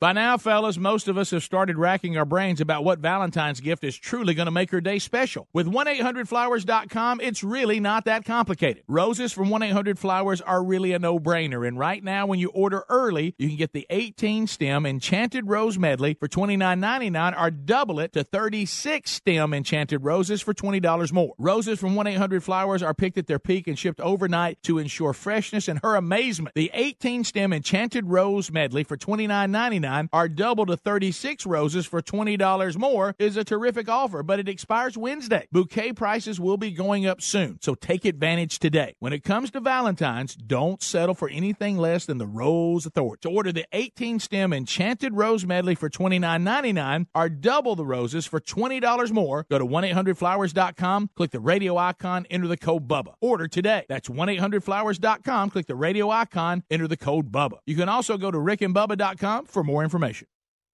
[0.00, 3.84] By now, fellas, most of us have started racking our brains about what Valentine's gift
[3.84, 5.46] is truly going to make her day special.
[5.52, 8.82] With 1-800-Flowers.com, it's really not that complicated.
[8.88, 13.48] Roses from 1-800-Flowers are really a no-brainer, and right now, when you order early, you
[13.48, 20.02] can get the 18-stem Enchanted Rose Medley for $29.99 or double it to 36-stem Enchanted
[20.02, 21.34] Roses for $20 more.
[21.36, 25.78] Roses from 1-800-Flowers are picked at their peak and shipped overnight to ensure freshness and
[25.82, 26.54] her amazement.
[26.54, 33.14] The 18-stem Enchanted Rose Medley for $29.99 are double to 36 roses for $20 more
[33.18, 35.46] is a terrific offer, but it expires Wednesday.
[35.50, 38.94] Bouquet prices will be going up soon, so take advantage today.
[38.98, 43.20] When it comes to Valentine's, don't settle for anything less than the Rose Authority.
[43.22, 48.40] To order the 18 stem Enchanted Rose Medley for $29.99 or double the roses for
[48.40, 53.14] $20 more, go to 1-800-Flowers.com, click the radio icon, enter the code BUBBA.
[53.20, 53.84] Order today.
[53.88, 57.58] That's 1-800-Flowers.com, click the radio icon, enter the code BUBBA.
[57.66, 60.26] You can also go to rickandbubba.com for more information.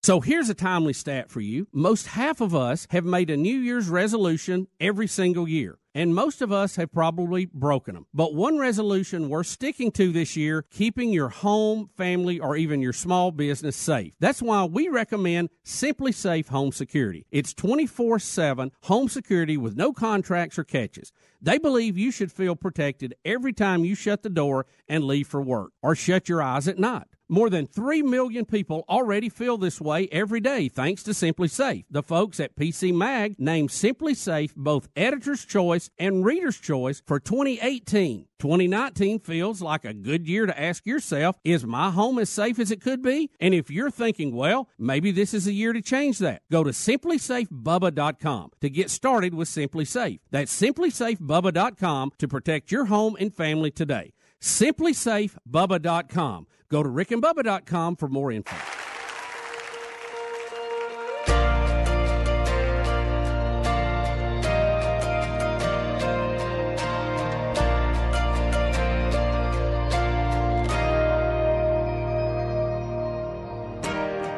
[0.07, 1.67] So here's a timely stat for you.
[1.73, 5.79] Most half of us have made a New Year's resolution every single year.
[5.97, 8.07] And most of us have probably broken them.
[8.15, 12.93] But one resolution worth sticking to this year, keeping your home, family, or even your
[12.93, 14.13] small business safe.
[14.21, 17.27] That's why we recommend SimpliSafe Home Security.
[17.33, 21.13] It's 24 7 home security with no contracts or catches.
[21.41, 25.43] They believe you should feel protected every time you shut the door and leave for
[25.43, 27.09] work or shut your eyes at night.
[27.29, 31.85] More than 3 million people already feel this way every day thanks to SimpliSafe.
[31.91, 38.27] The folks at PC Mag named SimpliSafe both Editor's Choice and Reader's Choice for 2018.
[38.39, 42.71] 2019 feels like a good year to ask yourself, is my home as safe as
[42.71, 43.31] it could be?
[43.41, 46.71] And if you're thinking, well, maybe this is a year to change that, go to
[46.71, 50.21] simplisafebubba.com to get started with SimpliSafe.
[50.31, 56.47] That's simplisafebubba.com to protect your home and family today simplisafebubba.com.
[56.69, 58.57] Go to rickandbubba.com for more info.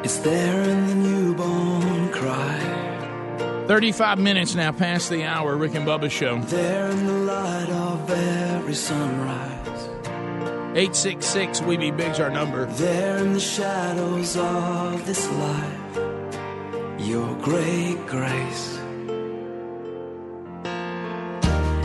[0.03, 1.18] It's there in the news.
[3.69, 6.39] 35 minutes now past the hour, Rick and Bubba show.
[6.39, 9.67] There in the light of every sunrise.
[10.75, 12.65] 866 We Be Big's our number.
[12.65, 15.97] There in the shadows of this life.
[17.07, 18.79] Your great grace.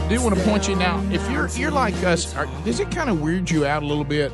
[0.09, 1.07] do want to point you now.
[1.13, 4.05] If you're you're like us, are, does it kind of weird you out a little
[4.05, 4.33] bit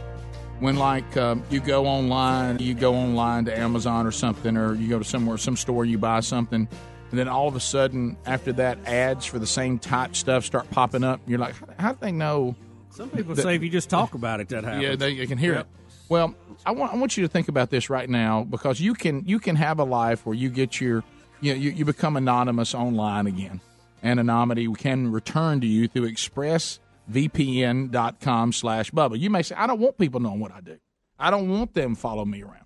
[0.60, 4.88] when like um, you go online, you go online to Amazon or something, or you
[4.88, 6.68] go to somewhere, some store, you buy something,
[7.10, 10.70] and then all of a sudden after that, ads for the same type stuff start
[10.70, 11.20] popping up.
[11.26, 12.54] You're like, how, do they know?
[12.90, 14.82] Some people that- say if you just talk about it, that happens.
[14.82, 15.60] Yeah, they, they can hear Yep.
[15.60, 15.66] it.
[16.08, 16.34] Well,
[16.66, 19.38] I want I want you to think about this right now because you can you
[19.38, 21.04] can have a life where you get your
[21.40, 23.60] you know, you, you become anonymous online again.
[24.02, 29.18] Anonymity can return to you through expressvpn.com slash Bubba.
[29.18, 30.76] You may say, I don't want people knowing what I do.
[31.18, 32.64] I don't want them follow me around.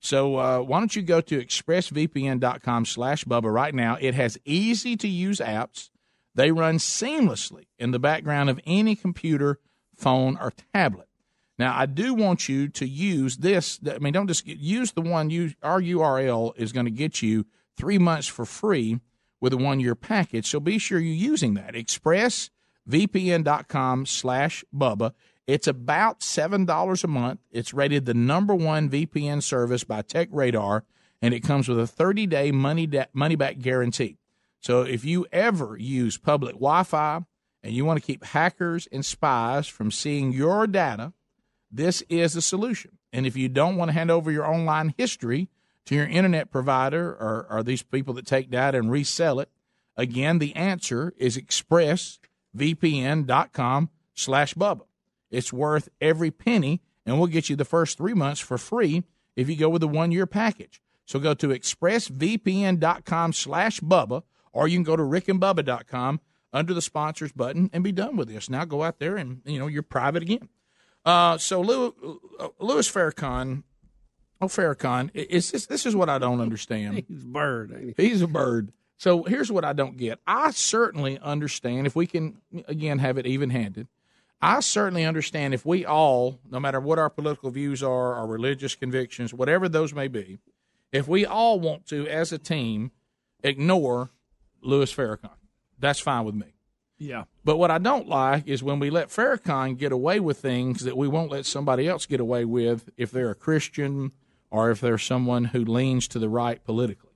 [0.00, 3.96] So uh, why don't you go to expressvpn.com slash Bubba right now?
[4.00, 5.90] It has easy to use apps.
[6.34, 9.58] They run seamlessly in the background of any computer,
[9.94, 11.08] phone, or tablet.
[11.58, 13.80] Now, I do want you to use this.
[13.90, 15.30] I mean, don't just use the one.
[15.30, 19.00] Use our URL is going to get you three months for free
[19.40, 20.46] with a one year package.
[20.46, 21.72] So be sure you're using that.
[21.74, 25.12] ExpressVPN.com slash Bubba.
[25.46, 27.40] It's about $7 a month.
[27.52, 30.84] It's rated the number one VPN service by Tech Radar,
[31.22, 34.16] and it comes with a 30 day money, da- money back guarantee.
[34.60, 37.20] So if you ever use public Wi Fi
[37.62, 41.12] and you want to keep hackers and spies from seeing your data,
[41.70, 42.98] this is the solution.
[43.12, 45.48] And if you don't want to hand over your online history
[45.84, 49.50] to your internet provider or, or these people that take data and resell it,
[49.96, 54.85] again, the answer is expressvpn.com slash Bubba.
[55.30, 59.48] It's worth every penny, and we'll get you the first three months for free if
[59.48, 60.80] you go with the one-year package.
[61.04, 66.20] So go to expressvpn.com slash Bubba, or you can go to rickandbubba.com
[66.52, 68.50] under the sponsors button and be done with this.
[68.50, 70.48] Now go out there and, you know, you're private again.
[71.04, 73.62] Uh, so Lou, uh, Louis Farrakhan,
[74.40, 77.04] oh Farrakhan, is this this is what I don't understand.
[77.08, 77.72] He's a bird.
[77.72, 78.08] Ain't he?
[78.08, 78.72] He's a bird.
[78.96, 80.18] So here's what I don't get.
[80.26, 83.86] I certainly understand if we can again have it even handed.
[84.40, 88.74] I certainly understand if we all, no matter what our political views are, our religious
[88.74, 90.38] convictions, whatever those may be,
[90.92, 92.90] if we all want to, as a team,
[93.42, 94.10] ignore
[94.60, 95.30] Louis Farrakhan,
[95.78, 96.54] that's fine with me.
[96.98, 97.24] Yeah.
[97.44, 100.96] But what I don't like is when we let Farrakhan get away with things that
[100.96, 104.12] we won't let somebody else get away with if they're a Christian
[104.50, 107.10] or if they're someone who leans to the right politically.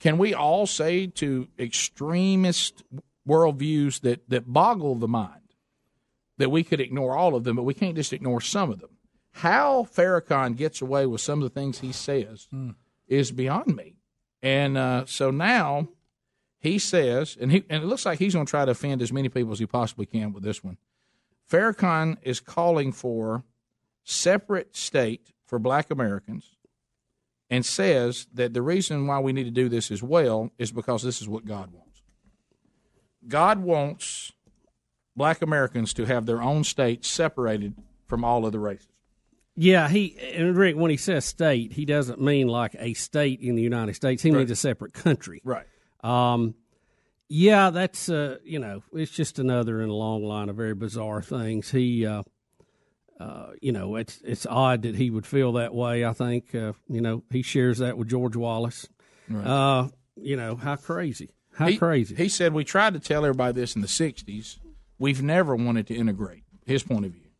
[0.00, 2.82] Can we all say to extremist
[3.28, 5.41] worldviews that, that boggle the mind
[6.42, 8.90] that we could ignore all of them, but we can't just ignore some of them?
[9.30, 12.48] How Farrakhan gets away with some of the things he says
[13.06, 13.94] is beyond me.
[14.42, 15.88] And uh, so now
[16.58, 19.12] he says, and he and it looks like he's going to try to offend as
[19.12, 20.78] many people as he possibly can with this one.
[21.48, 23.44] Farrakhan is calling for
[24.02, 26.56] separate state for Black Americans,
[27.48, 31.02] and says that the reason why we need to do this as well is because
[31.04, 32.02] this is what God wants.
[33.28, 34.32] God wants
[35.16, 37.74] Black Americans to have their own state separated
[38.06, 38.88] from all other races.
[39.54, 43.54] Yeah, he and Rick, when he says state, he doesn't mean like a state in
[43.54, 44.22] the United States.
[44.22, 45.42] He means a separate country.
[45.44, 45.66] Right.
[46.02, 46.54] Um,
[47.28, 51.22] yeah, that's uh, you know, it's just another in a long line of very bizarre
[51.22, 51.70] things.
[51.70, 52.22] He, uh,
[53.20, 56.04] uh, you know, it's it's odd that he would feel that way.
[56.04, 58.88] I think, uh, you know, he shares that with George Wallace.
[59.28, 59.46] Right.
[59.46, 62.14] Uh, you know, how crazy, how he, crazy.
[62.14, 64.58] He said we tried to tell everybody this in the '60s.
[65.02, 66.44] We've never wanted to integrate.
[66.64, 67.30] His point of view,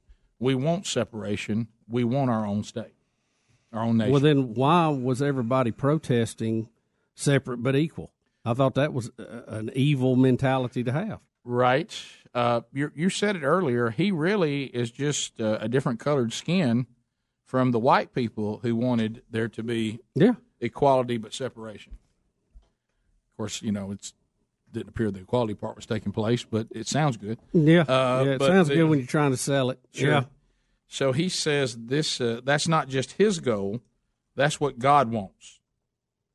[0.40, 1.68] we want separation.
[1.88, 2.96] We want our own state,
[3.72, 4.10] our own nation.
[4.10, 6.68] Well, then why was everybody protesting
[7.14, 8.10] separate but equal?
[8.44, 11.20] I thought that was uh, an evil mentality to have.
[11.44, 11.96] Right.
[12.34, 13.90] Uh, you you said it earlier.
[13.90, 16.88] He really is just uh, a different colored skin
[17.44, 21.92] from the white people who wanted there to be yeah equality but separation.
[23.30, 24.14] Of course, you know it's
[24.72, 27.38] didn't appear the quality part was taking place, but it sounds good.
[27.52, 29.78] Yeah, Uh, yeah it sounds the- good when you're trying to sell it.
[29.92, 30.10] Sure.
[30.10, 30.24] Yeah.
[30.88, 33.80] So he says this uh, that's not just his goal,
[34.36, 35.60] that's what God wants.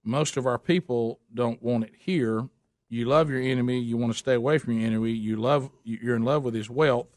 [0.03, 2.47] Most of our people don't want it here.
[2.89, 6.15] You love your enemy, you want to stay away from your enemy, you love you're
[6.15, 7.07] in love with his wealth.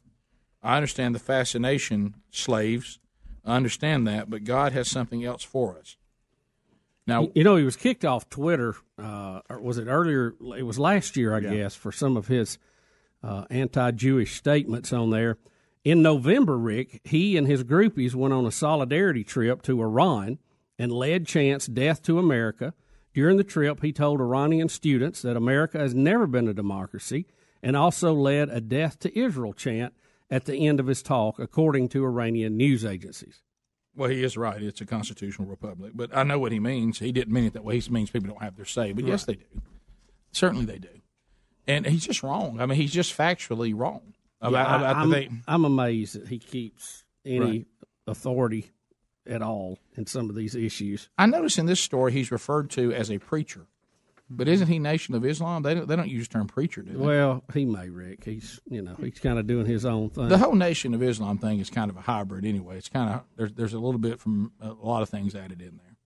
[0.62, 2.98] I understand the fascination, slaves.
[3.44, 5.96] I understand that, but God has something else for us.
[7.06, 8.74] Now, you know, he was kicked off Twitter.
[8.98, 10.34] Uh, or was it earlier?
[10.56, 12.58] It was last year, I guess, for some of his
[13.22, 15.38] uh, anti-Jewish statements on there.
[15.82, 20.38] In November, Rick, he and his groupies went on a solidarity trip to Iran
[20.78, 22.74] and led chants "Death to America."
[23.12, 27.26] During the trip, he told Iranian students that America has never been a democracy,
[27.62, 29.94] and also led a "Death to Israel" chant
[30.30, 33.42] at the end of his talk, according to Iranian news agencies.
[33.96, 34.62] Well, he is right.
[34.62, 36.98] It's a constitutional republic, but I know what he means.
[37.00, 37.78] He didn't mean it that way.
[37.78, 39.44] He means people don't have their say, but yes, they do.
[40.32, 40.88] Certainly, they do.
[41.66, 42.60] And he's just wrong.
[42.60, 45.42] I mean, he's just factually wrong about, Yeah, I- about I'm, the thing.
[45.48, 47.66] I'm amazed that he keeps any Right.
[48.06, 48.70] authority
[49.26, 51.08] at all in some of these issues.
[51.18, 53.66] I notice in this story he's referred to as a preacher,
[54.32, 55.62] but isn't he Nation of Islam?
[55.62, 55.88] They don't.
[55.88, 56.96] They don't use the term preacher, do they?
[56.96, 58.24] Well, he may, Rick.
[58.24, 60.28] He's you know he's kind of doing his own thing.
[60.28, 62.78] The whole Nation of Islam thing is kind of a hybrid anyway.
[62.78, 65.78] It's kind of there's there's a little bit from a lot of things added in
[65.78, 65.96] there.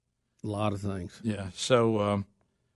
[0.42, 1.20] a lot of things.
[1.22, 1.48] Yeah.
[1.54, 2.26] So, um,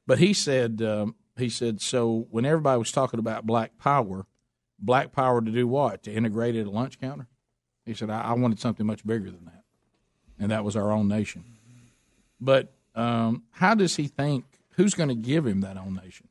[0.07, 4.27] but he said um, he said so when everybody was talking about black power,
[4.79, 6.03] black power to do what?
[6.03, 7.27] To integrate at a lunch counter?
[7.87, 9.65] He said I, I wanted something much bigger than that,
[10.39, 11.45] and that was our own nation.
[12.39, 14.45] But um, how does he think?
[14.79, 16.29] Who's going to give him that own nation?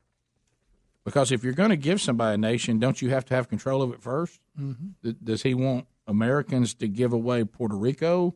[1.04, 3.80] Because if you're going to give somebody a nation, don't you have to have control
[3.82, 5.16] of it 1st Mhm.
[5.22, 8.34] Does he want Americans to give away Puerto Rico?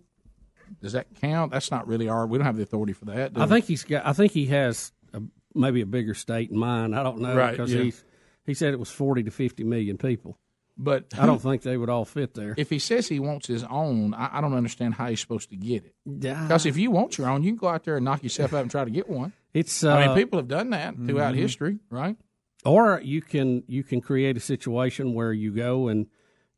[0.81, 1.53] Does that count?
[1.53, 2.27] That's not really our.
[2.27, 3.33] We don't have the authority for that.
[3.37, 3.51] I we?
[3.51, 4.07] think he's got.
[4.07, 5.21] I think he has a,
[5.55, 6.95] maybe a bigger state in mind.
[6.95, 7.83] I don't know Right, because yeah.
[7.83, 8.05] he's
[8.47, 10.39] he said it was forty to fifty million people.
[10.79, 12.55] But I don't think they would all fit there.
[12.57, 15.57] If he says he wants his own, I, I don't understand how he's supposed to
[15.57, 15.95] get it.
[16.19, 18.63] Because if you want your own, you can go out there and knock yourself out
[18.63, 19.35] and try to get one.
[19.55, 19.85] It's.
[19.85, 21.39] I uh, mean, people have done that throughout Mhm.
[21.39, 22.17] history, right?
[22.65, 26.07] Or you can you can create a situation where you go and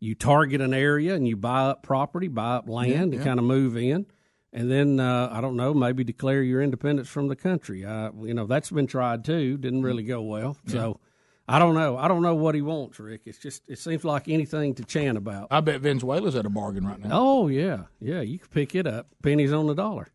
[0.01, 3.25] you target an area and you buy up property, buy up land, Yeah, and yeah.
[3.25, 4.07] kind of move in,
[4.53, 7.85] and then uh, I don't know, maybe declare your independence from the country.
[7.85, 10.59] Uh, you know that's been tried too, didn't really go well.
[10.67, 11.01] So
[11.49, 11.97] I don't know.
[11.97, 13.23] I don't know what he wants, Rick.
[13.25, 15.49] It's just it seems like anything to chant about.
[15.51, 17.09] I bet Venezuela's at a bargain right now.
[17.13, 18.21] Oh yeah, yeah.
[18.21, 20.09] You can pick it up, pennies on the dollar.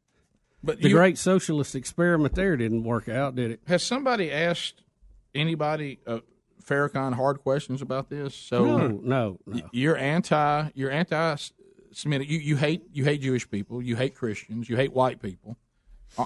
[0.64, 3.60] But the you- great socialist experiment there didn't work out, did it?
[3.68, 4.84] Has somebody asked
[5.34, 6.20] anybody uh,
[6.64, 8.36] Farrakhan hard questions about this?
[8.36, 10.70] So No, no, y- You're anti.
[10.74, 11.36] You're anti.
[11.92, 12.30] Semitic.
[12.30, 13.82] You you hate you hate Jewish people.
[13.82, 14.70] You hate Christians.
[14.70, 15.58] You hate white people.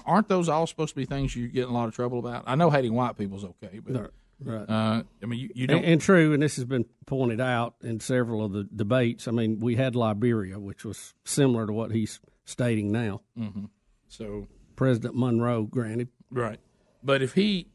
[0.06, 2.44] Aren't those all supposed to be things you get in a lot of trouble about?
[2.48, 4.12] I know hating white people is okay, but
[4.44, 4.70] Right.
[4.70, 5.78] uh, I mean you, you don't.
[5.78, 9.26] And, and true, and this has been pointed out in several of the debates.
[9.28, 13.22] I mean, we had Liberia, which was similar to what he's stating now.
[13.40, 13.70] Mhm.
[14.14, 16.60] So President Monroe, granted, Right.
[17.04, 17.68] But if he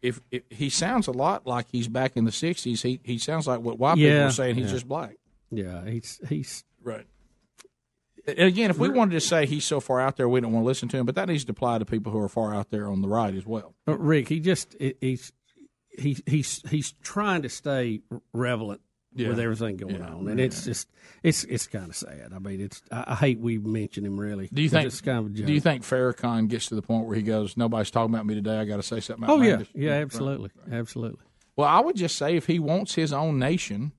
[0.00, 3.46] if, if he sounds a lot like he's back in the '60s, he he sounds
[3.46, 4.54] like what white people are saying.
[4.54, 4.72] He's yeah.
[4.72, 5.16] just black.
[5.50, 7.06] yeah, he's he's Right.
[8.26, 10.64] And again, if we wanted to say he's so far out there, we don't want
[10.64, 11.06] to listen to him.
[11.06, 13.34] But that needs to apply to people who are far out there on the right
[13.34, 13.74] as well.
[13.86, 15.32] But Rick, he just he- he's
[15.98, 18.00] he, he's he's trying to stay
[18.32, 18.80] relevant
[19.24, 19.28] Yeah.
[19.30, 20.08] with everything going Yeah.
[20.14, 20.88] on, and it's just
[21.22, 22.32] it's it's kind of sad.
[22.34, 24.48] I mean, it's I, I hate we mention him really.
[24.52, 24.86] Do you think?
[24.86, 25.46] it's kind of a joke?
[25.46, 28.34] do you think Farrakhan gets to the point where he goes, "Nobody's talking about me
[28.34, 28.58] today.
[28.58, 29.68] I got to say something." Oh yeah, outlandish"?
[29.74, 30.00] yeah, Right.
[30.02, 31.20] absolutely, absolutely.
[31.56, 33.92] Well, I would just say if he wants his own nation,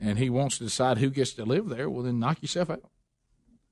[0.00, 2.82] and he wants to decide who gets to live there, well, then knock yourself out.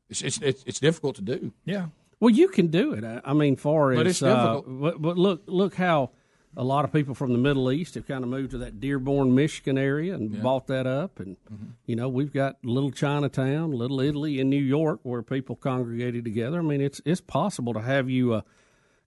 [0.08, 1.52] It's it's it's, it's difficult to do.
[1.64, 1.86] Yeah.
[2.18, 3.02] Well, you can do it.
[3.04, 4.80] I, I mean, far as But it's uh, difficult.
[4.80, 6.10] but, but look, look how
[6.56, 9.34] a lot of people from the Middle East have kind of moved to that Dearborn,
[9.34, 11.20] Michigan area and bought that up.
[11.20, 11.66] And Mm-hmm.
[11.86, 16.58] you know, we've got little Chinatown, little Italy in New York, where people congregated together.
[16.58, 18.44] I mean, it's it's possible to have you a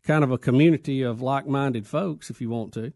[0.05, 2.93] kind of a community of like-minded folks if you want to.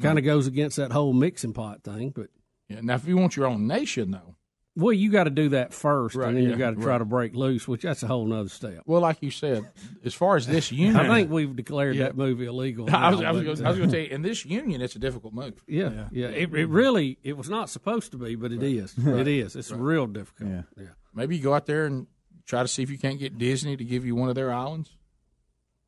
[0.00, 2.28] Kind of goes against that whole mixing pot thing, but
[2.68, 2.80] Yeah.
[2.82, 4.36] Now, if you want your own nation, though,
[4.74, 6.92] well, you got to do that first, Right, and then yeah, you got to try
[6.92, 6.98] right.
[6.98, 8.82] to break loose, which that's a whole nother step.
[8.86, 9.68] well, like you said,
[10.04, 12.04] as far as this union, I think we've declared Yeah.
[12.04, 12.88] that movie illegal.
[12.94, 14.96] I was, now, I was, gonna- was going to tell you, in this union, it's
[14.96, 15.62] a difficult move.
[15.66, 16.28] Yeah, yeah.
[16.28, 18.94] It, it really it was not supposed to be, but it is.
[18.96, 19.56] It is.
[19.56, 19.80] It's Right.
[19.80, 20.48] real difficult.
[20.50, 20.62] Yeah.
[20.78, 20.86] yeah.
[21.14, 22.06] Maybe you go out there and
[22.46, 24.90] try to see if you can't get Disney to give you one of their islands.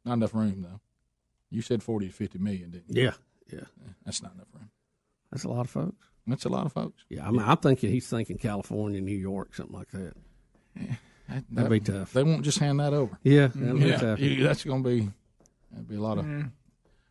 [0.04, 0.80] Not enough room, though.
[1.48, 3.04] You said forty to fifty million, didn't you?
[3.04, 3.12] Yeah,
[3.50, 3.60] yeah.
[4.04, 4.68] That's not enough room.
[5.32, 6.06] That's a lot of folks.
[6.26, 7.04] That's a lot of folks.
[7.10, 10.14] Yeah, I mean, I'm thinking he's thinking California, New York, something like that.
[11.28, 12.12] That, That'd be tough.
[12.12, 13.18] They won't just hand that over.
[13.22, 14.20] Yeah, that'd be Yeah, tough.
[14.20, 15.08] you- that's going to be
[15.70, 16.24] that'd be a lot of.
[16.26, 16.50] Mm.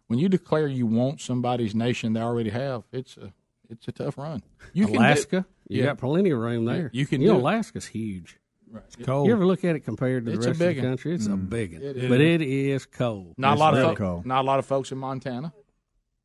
[0.07, 3.33] When you declare you want somebody's nation they already have, it's a
[3.69, 4.43] it's a tough run.
[4.73, 5.85] You can do- Alaska, you Yeah.
[5.85, 6.91] got plenty of room there.
[6.93, 7.37] You can You know.
[7.39, 8.37] Alaska's huge.
[8.69, 8.83] Right.
[8.87, 9.27] It's cold.
[9.27, 11.13] You ever look at it compared to the It's a rest of big the country?
[11.15, 11.49] It's a Mm.
[11.49, 13.33] big one, It but it is cold.
[13.37, 14.25] Not a lot really of folks.
[14.25, 15.53] Not a lot of folks in Montana.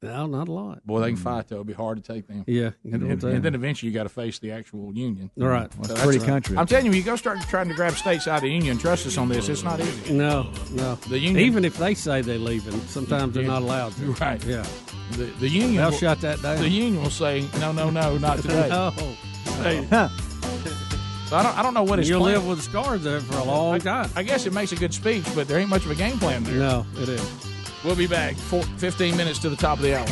[0.00, 0.86] No, not a lot.
[0.86, 1.22] Boy, they can hmm.
[1.22, 1.56] fight though.
[1.56, 2.44] It'd be hard to take them.
[2.46, 5.30] Yeah, and, and, and then eventually you got to face the actual union.
[5.40, 5.72] All right.
[5.72, 6.26] So Well, that's pretty right.
[6.28, 6.56] country.
[6.56, 8.78] I'm telling you, you go start trying to grab states out of the union.
[8.78, 9.48] Trust us on this.
[9.48, 10.12] It's not easy.
[10.12, 10.94] No, no.
[11.08, 14.12] The union- Even if they say they're leaving, sometimes they're not allowed to.
[14.12, 14.42] Right.
[14.44, 14.64] Yeah.
[15.12, 15.76] The, the union.
[15.76, 16.58] They'll will- shut that down.
[16.58, 18.68] The union will say, no, no, no, not today.
[18.68, 18.90] No.
[19.62, 19.84] Hey,
[21.28, 23.36] So I don't, I don't know what his You'll plan- live with scars there for
[23.36, 24.10] a long time.
[24.16, 26.42] I guess it makes a good speech, but there ain't much of a game plan
[26.44, 26.54] there.
[26.54, 27.47] No, it is.
[27.84, 28.36] We'll be back.
[28.36, 30.06] Four, 15 minutes to the top of the hour.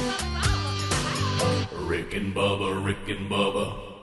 [1.87, 3.96] Rick and Bubba, Rick and Bubba.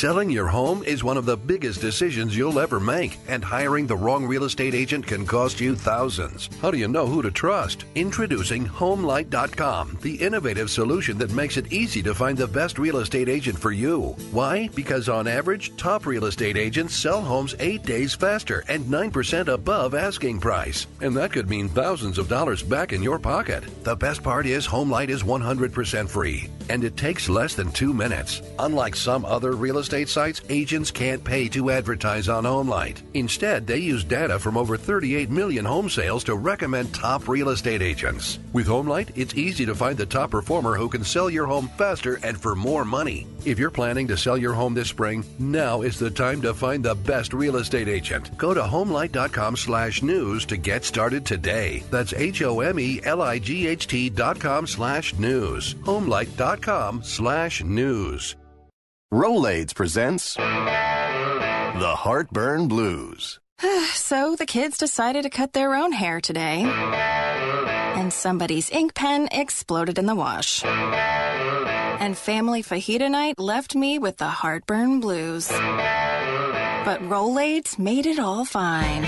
[0.00, 3.98] Selling your home is one of the biggest decisions you'll ever make, and hiring the
[3.98, 6.48] wrong real estate agent can cost you thousands.
[6.62, 7.84] How do you know who to trust?
[7.94, 13.28] Introducing Homelight.com, the innovative solution that makes it easy to find the best real estate
[13.28, 14.16] agent for you.
[14.32, 14.70] Why?
[14.74, 19.94] Because on average, top real estate agents sell homes eight days faster and 9% above
[19.94, 20.86] asking price.
[21.02, 23.64] And that could mean thousands of dollars back in your pocket.
[23.84, 28.40] The best part is Homelight is 100% free, and it takes less than two minutes.
[28.58, 33.02] Unlike some other real estate sites, agents can't pay to advertise on Homelight.
[33.14, 37.82] Instead, they use data from over 38 million home sales to recommend top real estate
[37.82, 38.38] agents.
[38.52, 42.18] With Homelight, it's easy to find the top performer who can sell your home faster
[42.22, 43.26] and for more money.
[43.44, 46.84] If you're planning to sell your home this spring, now is the time to find
[46.84, 48.36] the best real estate agent.
[48.36, 51.82] Go to homelight.com slash news to get started today.
[51.90, 55.74] That's H-O-M-E-L-I-G-H-T dot com slash news.
[55.74, 58.36] Homelight.com slash news.
[59.12, 60.42] Rolaids presents The
[61.98, 63.40] Heartburn Blues.
[63.92, 66.62] so the kids decided to cut their own hair today.
[66.62, 70.64] And somebody's ink pen exploded in the wash.
[70.64, 75.48] And family fajita night left me with the heartburn blues.
[75.48, 79.02] But Rolaids made it all fine.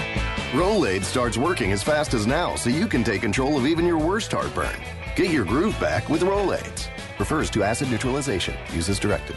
[0.51, 3.99] Rolaids starts working as fast as now, so you can take control of even your
[3.99, 4.81] worst heartburn.
[5.15, 6.89] Get your groove back with Rolaids.
[7.21, 8.57] Refers to acid neutralization.
[8.73, 9.37] Use as directed.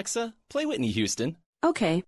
[0.00, 1.36] Alexa, play Whitney Houston.
[1.62, 2.02] Okay.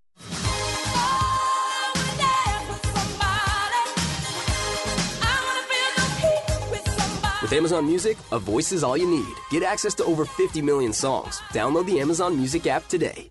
[7.42, 9.34] With Amazon Music, a voice is all you need.
[9.50, 11.42] Get access to over 50 million songs.
[11.52, 13.30] Download the Amazon Music app today.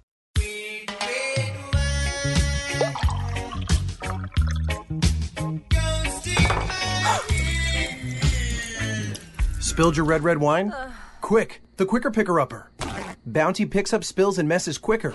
[9.59, 10.71] Spilled your red, red wine?
[10.71, 10.91] Uh.
[11.21, 12.69] Quick, the quicker picker upper.
[13.25, 15.13] Bounty picks up spills and messes quicker.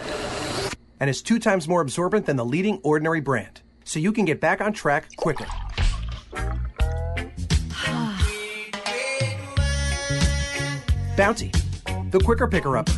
[1.00, 3.62] And is two times more absorbent than the leading ordinary brand.
[3.84, 5.44] So you can get back on track quicker.
[11.16, 11.50] Bounty,
[12.10, 12.92] the quicker picker upper.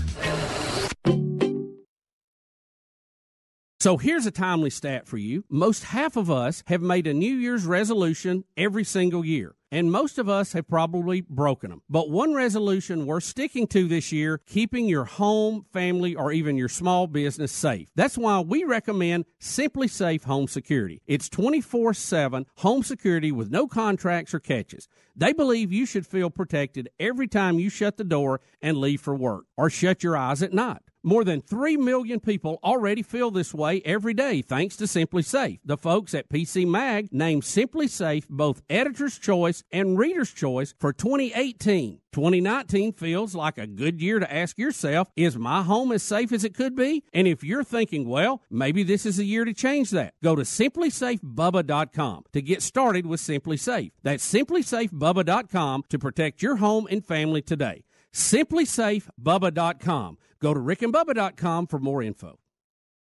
[3.81, 5.45] So here's a timely stat for you.
[5.49, 9.55] Most half of us have made a New Year's resolution every single year.
[9.71, 11.83] And most of us have probably broken them.
[11.89, 16.69] But one resolution we're sticking to this year, keeping your home, family, or even your
[16.69, 17.89] small business safe.
[17.95, 21.01] That's why we recommend SimpliSafe Home Security.
[21.07, 24.89] It's 24 7 home security with no contracts or catches.
[25.15, 29.15] They believe you should feel protected every time you shut the door and leave for
[29.15, 30.88] work or shut your eyes at night.
[31.09, 35.59] More than 3 million people already feel this way every day thanks to SimpliSafe.
[35.65, 42.01] The folks at PC Mag named SimpliSafe both Editor's Choice and Reader's Choice for 2018.
[42.13, 46.45] 2019 feels like a good year to ask yourself, is my home as safe as
[46.45, 47.03] it could be?
[47.15, 50.43] And if you're thinking, well, maybe this is a year to change that, go to
[50.43, 53.93] simplisafebubba.com to get started with SimpliSafe.
[54.03, 57.85] That's simplisafebubba.com to protect your home and family today.
[58.13, 60.19] simplisafebubba.com.
[60.41, 62.39] Go to rickandbubba.com for more info.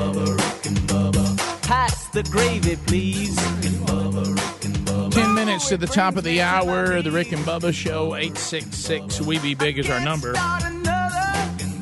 [0.00, 1.36] In Ohio.
[1.62, 3.36] Pass the gravy, please.
[5.14, 7.02] 10 minutes to the top of the hour.
[7.02, 10.34] The Rick and Bubba Show, 866 We Be Big is our number.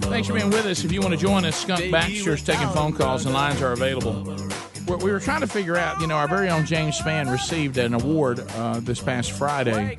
[0.09, 0.85] Thanks for being with us.
[0.85, 4.48] If you want to join us, Skunk Baxter's taking phone calls and lines are available.
[4.89, 7.77] We're, we were trying to figure out, you know, our very own James Spann received
[7.77, 9.97] an award uh, this past Friday,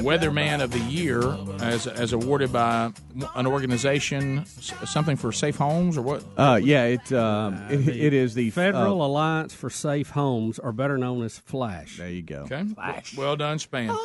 [0.00, 1.22] Weatherman of the Year,
[1.60, 2.92] as, as awarded by
[3.34, 4.44] an organization,
[4.84, 6.22] something for safe homes or what?
[6.36, 10.72] Uh, yeah, it, um, it, it is the Federal uh, Alliance for Safe Homes, or
[10.72, 11.96] better known as Flash.
[11.96, 12.42] There you go.
[12.42, 12.64] Okay.
[12.64, 13.16] Flash.
[13.16, 13.96] Well done, Spann.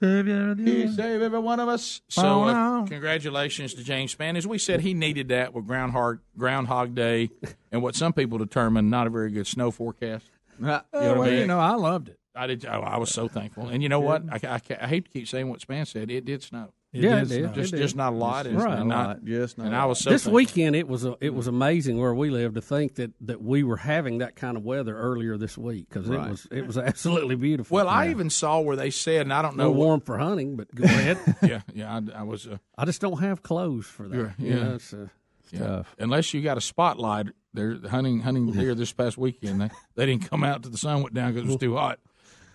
[0.00, 2.02] He saved every one of us.
[2.08, 4.36] So, uh, congratulations to James Spann.
[4.36, 7.30] As we said, he needed that with Groundhog Groundhog Day
[7.72, 10.26] and what some people determine not a very good snow forecast.
[10.60, 11.38] You know I well, mean?
[11.38, 12.18] you know, I loved it.
[12.34, 12.66] I did.
[12.66, 13.68] Oh, I was so thankful.
[13.68, 14.24] And you know what?
[14.28, 16.10] I, I, I hate to keep saying what Spann said.
[16.10, 16.72] It did snow.
[16.92, 17.54] It Yeah, did it did.
[17.54, 17.82] Just, It did.
[17.82, 18.46] just not a lot.
[18.46, 19.24] Just and, not a and lot.
[19.24, 20.36] Just and I was so this thankful.
[20.36, 23.62] weekend it was a, it was amazing where we live to think that, that we
[23.62, 26.26] were having that kind of weather earlier this week because Right.
[26.26, 27.74] it was it was absolutely beautiful.
[27.74, 29.70] Well, I even saw where they said, and I don't no know.
[29.70, 31.18] what- warm for hunting, but go ahead.
[31.42, 32.00] yeah, yeah.
[32.14, 32.46] I, I was.
[32.46, 34.16] Uh, I just don't have clothes for that.
[34.16, 34.62] You're- You yeah.
[34.64, 35.08] know, it's, uh,
[35.50, 35.82] Yeah.
[35.98, 39.60] Unless you got a spotlight, they're hunting hunting deer this past weekend.
[39.60, 41.98] They, they didn't come out till the sun went down because it was too hot.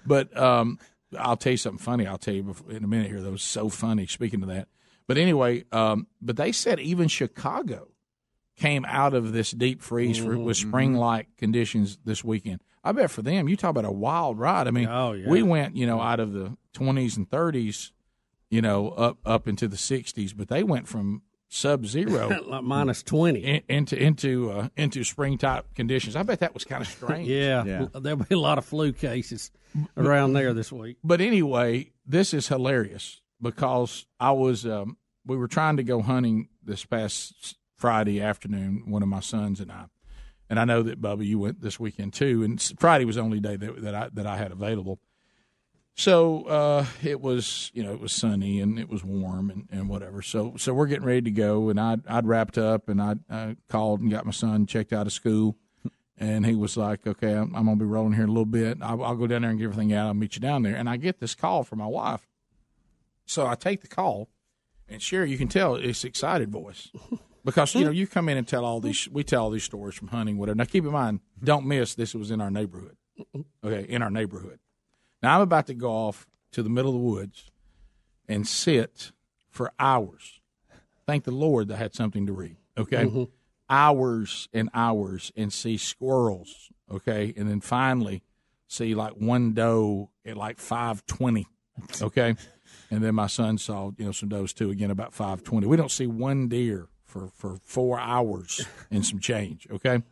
[0.05, 0.79] But um,
[1.19, 2.07] I'll tell you something funny.
[2.07, 3.21] I'll tell you in a minute here.
[3.21, 4.05] That was so funny.
[4.07, 4.67] Speaking of that,
[5.07, 7.89] but anyway, um, but they said even Chicago
[8.55, 12.61] came out of this deep freeze for, with spring like conditions this weekend.
[12.83, 14.67] I bet for them, you talk about a wild ride.
[14.67, 15.27] I mean, Oh, yeah.
[15.29, 17.91] we went you know out of the twenties and thirties,
[18.49, 21.21] you know, up up into the sixties, but they went from
[21.53, 26.15] sub zero like minus twenty in, into into uh, into spring type conditions.
[26.15, 27.27] I bet that was kind of strange.
[27.27, 29.51] yeah, there'll be a lot of flu cases
[29.95, 30.97] around there this week.
[31.03, 36.49] But anyway, this is hilarious because I was um, we were trying to go hunting
[36.63, 38.83] this past Friday afternoon.
[38.87, 39.85] One of my sons and I,
[40.49, 42.43] and I know that Bubba, you went this weekend too.
[42.43, 44.99] And Friday was the only day that, that I that I had available.
[45.95, 49.87] So uh, it was, you know, it was sunny and it was warm and, and
[49.89, 50.21] whatever.
[50.23, 53.53] So so we're getting ready to go, and I'd I'd wrapped up and I uh,
[53.69, 55.55] called and got my son checked out of school,
[56.17, 58.79] and he was like, "Okay, I'm, I'm gonna be rolling here in a little bit.
[58.81, 60.07] I'll, I'll go down there and get everything out.
[60.07, 62.27] I'll meet you down there." And I get this call from my wife,
[63.27, 64.29] so I take the call,
[64.89, 66.89] and Sherry, you can tell it's excited voice
[67.45, 69.93] because you know you come in and tell all these we tell all these stories
[69.93, 70.55] from hunting whatever.
[70.55, 72.97] Now keep in mind, don't miss this was in our neighborhood.
[73.63, 74.57] Okay, in our neighborhood.
[75.23, 77.49] Now I'm about to go off to the middle of the woods
[78.27, 79.11] and sit
[79.49, 80.41] for hours.
[81.07, 82.57] Thank the Lord that I had something to read.
[82.77, 83.29] Okay, Mhm.
[83.69, 86.69] hours and hours and see squirrels.
[86.91, 88.23] Okay, and then finally
[88.67, 91.47] see like one doe at like five twenty.
[92.01, 92.35] Okay,
[92.91, 95.67] and then my son saw you know some does too again about five twenty.
[95.67, 99.67] We don't see one deer for for four hours and some change.
[99.71, 100.03] Okay.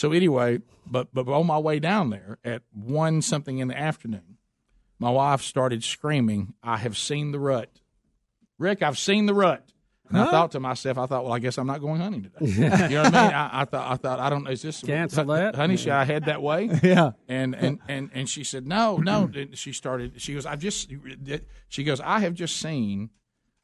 [0.00, 4.38] So anyway, but but on my way down there at one something in the afternoon,
[4.98, 7.68] my wife started screaming, "I have seen the rut,
[8.58, 8.82] Rick!
[8.82, 9.62] I've seen the rut."
[10.08, 12.46] And I thought to myself, I thought, well, I guess I'm not going hunting today.
[12.46, 13.34] you know what I mean?
[13.34, 15.54] I, I thought, I thought, I don't know, is this Cancel that?
[15.62, 15.76] honey?
[15.76, 16.68] Should I head that way?
[16.82, 17.12] Yeah.
[17.28, 19.30] And and and and she said, no, no.
[19.36, 20.18] And she started.
[20.20, 20.90] She goes, I've just.
[21.68, 23.10] She goes, I have just seen,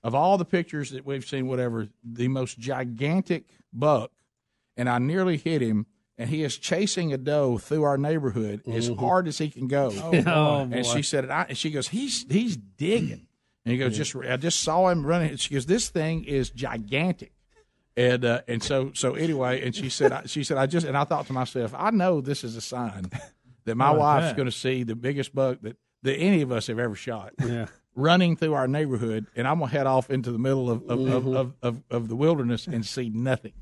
[0.05, 4.11] of all the pictures that we've seen, whatever, the most gigantic buck,
[4.77, 5.87] and I nearly hit him.
[6.19, 8.99] And he is chasing a doe through our neighborhood as Mhm.
[8.99, 9.93] hard as he can go.
[9.95, 10.11] Oh.
[10.27, 10.77] Oh, boy.
[10.77, 13.27] and she said, I, and she goes, he's he's digging.
[13.65, 14.05] And he goes, Yeah.
[14.05, 15.37] just I just saw him running.
[15.37, 17.33] She goes, this thing is gigantic.
[17.99, 20.97] And uh, and so so anyway, and she said I, she said I just and
[20.97, 23.11] I thought to myself, I know this is a sign
[23.65, 26.79] that my wife's going to see the biggest buck that that any of us have
[26.79, 27.33] ever shot.
[27.47, 27.67] Yeah.
[27.99, 31.25] Running through our neighborhood, and I'm gonna head off into the middle of of, of,
[31.25, 31.37] Mhm.
[31.37, 33.55] of, of, of the wilderness and see nothing.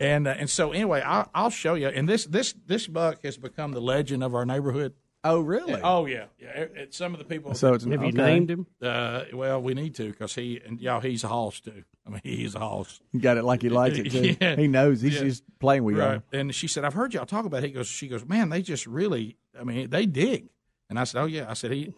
[0.00, 1.88] And uh, and so anyway, I'll, I'll show you.
[1.88, 4.94] And this this this buck has become the legend of our neighborhood.
[5.26, 5.80] Oh, really?
[5.82, 6.48] Oh yeah, yeah.
[6.50, 7.54] It- it- some of the people.
[7.54, 8.16] So it's- Have you okay.
[8.16, 8.66] named him?
[8.82, 11.84] Uh, well, we need to because he and y'all he's a hoss too.
[12.06, 13.00] I mean, he's a hoss.
[13.12, 14.36] You got it like he likes it too.
[14.40, 14.56] Yeah.
[14.56, 15.00] He knows.
[15.00, 15.20] He's Yeah.
[15.22, 16.20] just playing with right.
[16.32, 16.40] y'all.
[16.40, 17.68] And she said, "I've heard y'all talk about." It.
[17.68, 19.36] He goes, "She goes, man, they just really.
[19.58, 20.48] I mean, they dig."
[20.90, 21.94] And I said, "Oh yeah." I said, "He,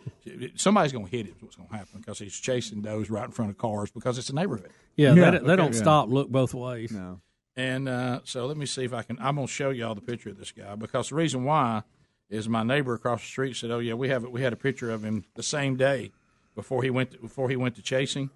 [0.54, 1.34] somebody's going to hit him.
[1.40, 4.30] What's going to happen because he's chasing those right in front of cars because it's
[4.30, 6.92] a neighborhood." Yeah, they, they don't stop look both ways.
[6.92, 7.20] No.
[7.56, 9.16] And uh, so let me see if I can.
[9.20, 11.82] I'm going to show y'all the picture of this guy because the reason why
[12.28, 14.30] is my neighbor across the street said, "Oh yeah, we have it.
[14.32, 16.12] We had a picture of him the same day
[16.54, 18.28] before he went to, before he went to chasing,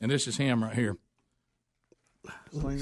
[0.00, 0.96] and this is him right here.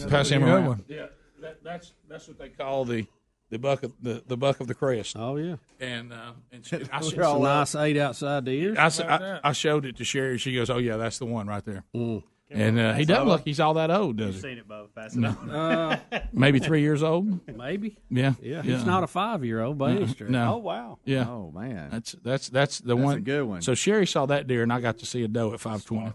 [0.08, 0.66] Pass him Good around.
[0.66, 0.84] one.
[0.88, 1.06] Yeah,
[1.40, 3.06] that, that's that's what they call the
[3.50, 5.16] the buck of the, the buck of the crest.
[5.18, 8.78] Oh yeah, and uh, and she, I, It's a nice eight outside the ears.
[8.78, 10.38] I, s- I- I showed it to Sherry.
[10.38, 12.22] She goes, "Oh yeah, that's the one right there." Mm.
[12.52, 14.40] And uh, he doesn't look he's all that old, does You've he?
[14.40, 14.88] seen it, Bo.
[14.94, 15.28] Pass it No.
[15.40, 15.50] on.
[15.50, 16.00] Uh,
[16.32, 17.46] Maybe three years old.
[17.48, 17.96] Maybe.
[18.10, 18.32] Yeah.
[18.42, 20.30] Yeah, he's not a five year old by any stretch.
[20.30, 20.54] No.
[20.54, 20.98] Oh wow.
[21.04, 21.28] Yeah.
[21.28, 21.90] Oh man.
[21.90, 23.16] That's that's that's the That's one.
[23.18, 23.62] a good one.
[23.62, 26.12] So Sherry saw that deer, and I got to see a doe at five twenty.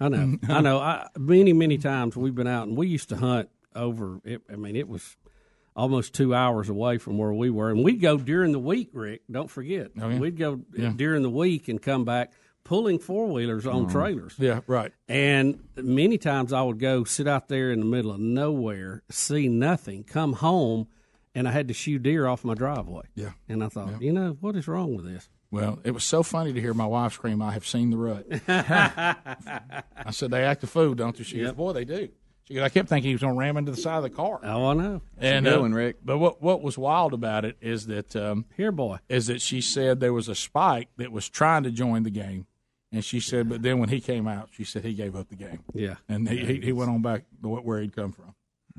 [0.00, 0.38] I know.
[0.48, 0.78] I know.
[0.78, 4.20] I, many, many times we've been out and we used to hunt over.
[4.24, 5.16] It, I mean, it was
[5.74, 8.90] almost two hours away from where we were, and we'd go during the week.
[8.94, 10.18] Rick, don't forget, Oh, yeah.
[10.18, 10.92] we'd go Yeah.
[10.96, 12.32] during the week and come back
[12.66, 13.92] pulling four wheelers on Mhm.
[13.92, 14.34] trailers.
[14.38, 14.92] Yeah, right.
[15.08, 19.48] And many times I would go sit out there in the middle of nowhere, see
[19.48, 20.88] nothing, come home,
[21.34, 23.02] and I had to shoe deer off my driveway.
[23.14, 23.30] Yeah.
[23.48, 25.28] And I thought, you know, what is wrong with this?
[25.50, 28.26] Well, it was so funny to hear my wife scream, "I have seen the rut."
[28.48, 32.08] I said, "They act a fool, don't they?" She goes, "Boy, they do."
[32.44, 34.10] She goes, "I kept thinking he was going to ram into the side of the
[34.10, 35.02] car." Oh, I know.
[35.18, 35.96] And a good uh, one, Rick.
[36.04, 39.60] But what what was wild about it is that um, here, boy, is that she
[39.60, 42.46] said there was a spike that was trying to join the game,
[42.96, 45.36] and she said, but then when he came out, she said he gave up the
[45.36, 45.60] game.
[45.74, 45.94] Yeah.
[46.08, 48.34] and he he, he went on back to where he'd come from.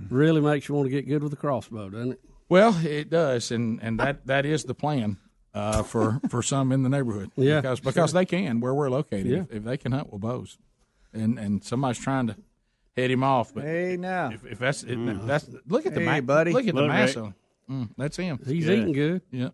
[0.09, 2.19] Really makes you want to get good with the crossbow, doesn't it?
[2.49, 5.17] Well, it does, and and that that is the plan.
[5.53, 8.19] Uh, for for some in the neighborhood, Yeah, because because sure.
[8.19, 9.39] they can where we're located, Yeah.
[9.39, 10.57] if, if they can hunt with bows,
[11.13, 12.35] and and somebody's trying to
[12.95, 14.29] head him off, but Hey now.
[14.31, 16.51] if, if that's if that's look at the Hey, ma- buddy.
[16.53, 17.35] look at the Look, mass on him.
[17.71, 18.39] Mm, that's him.
[18.45, 18.77] He's Good.
[18.79, 19.21] eating good.
[19.31, 19.49] Yeah,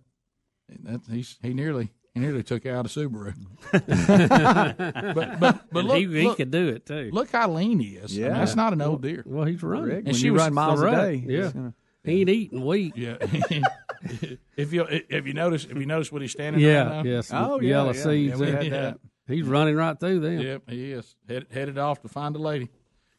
[0.84, 3.34] that, he's he nearly he nearly took out a Subaru.
[3.72, 7.10] but but but look, he, he look, could do it too.
[7.12, 8.12] look how lean he is.
[8.12, 8.38] I mean, Yeah.
[8.38, 9.24] that's not an old deer.
[9.26, 9.86] Well, he's running.
[9.86, 11.52] Rick, And when she you was- run miles a day, yeah.
[11.52, 12.96] gonna- He ain't eating wheat.
[12.98, 13.18] Yeah.
[14.58, 17.12] if you if you notice if you notice what he's standing Yeah, around now?
[17.12, 17.30] yes.
[17.34, 18.04] Oh, yeah, yellow yeah.
[18.04, 18.34] seeds.
[18.34, 18.64] Yeah, we there.
[18.64, 19.00] had that.
[19.28, 20.40] He's running right through them.
[20.40, 22.70] Yep, he is Head, headed off to find a lady.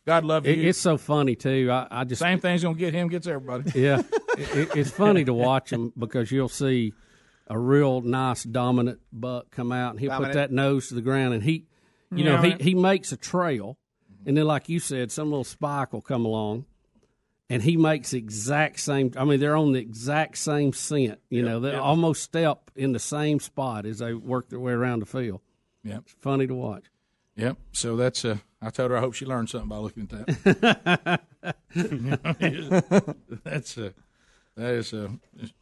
[0.07, 0.68] God love It, you.
[0.68, 1.70] it's so funny too.
[1.72, 3.72] I, I just Same thing's gonna get him, gets everybody.
[3.80, 4.03] yeah,
[4.38, 6.92] it, it- it's funny to watch him because you'll see
[7.47, 10.32] a real nice dominant buck come out and he'll Dominant.
[10.32, 11.66] put that nose to the ground and he,
[12.11, 13.76] you know, he, he makes a trail
[14.26, 16.64] and then like you said, some little spike will come along
[17.51, 19.12] and he makes the exact same.
[19.16, 21.20] I mean, they're on the exact same scent.
[21.28, 25.01] You know, they almost step in the same spot as they work their way around
[25.01, 25.40] the field.
[25.82, 26.84] yeah It's funny to watch.
[27.36, 27.59] Yep.
[27.72, 30.26] So that's uh I told her I hope she learned something by looking at
[30.62, 31.20] that.
[33.45, 33.90] that's uh
[34.57, 35.11] that is a,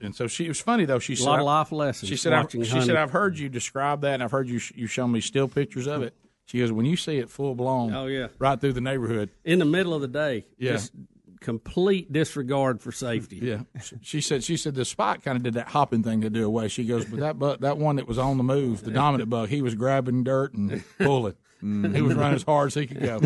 [0.01, 0.99] and so she it was funny though.
[0.99, 3.49] She A said lot of life lessons She said I've, she said I've heard you
[3.49, 6.15] describe that and I've heard you you show me still pictures of it.
[6.47, 7.95] She goes when you see it full blown.
[7.95, 8.27] Oh, yeah.
[8.39, 9.31] Right through the neighborhood.
[9.45, 10.73] In the middle of the day, Yeah.
[10.73, 10.93] just
[11.41, 13.37] complete disregard for safety.
[13.43, 13.61] Yeah,
[14.03, 14.45] she said.
[14.45, 16.69] She said the spot kind of did that hopping thing to do away.
[16.69, 19.49] She goes, but that buck, that one that was on the move, the dominant bug,
[19.49, 21.35] he was grabbing dirt and pulling.
[21.63, 21.95] Mm-hmm.
[21.95, 23.21] He was running as hard as he could go.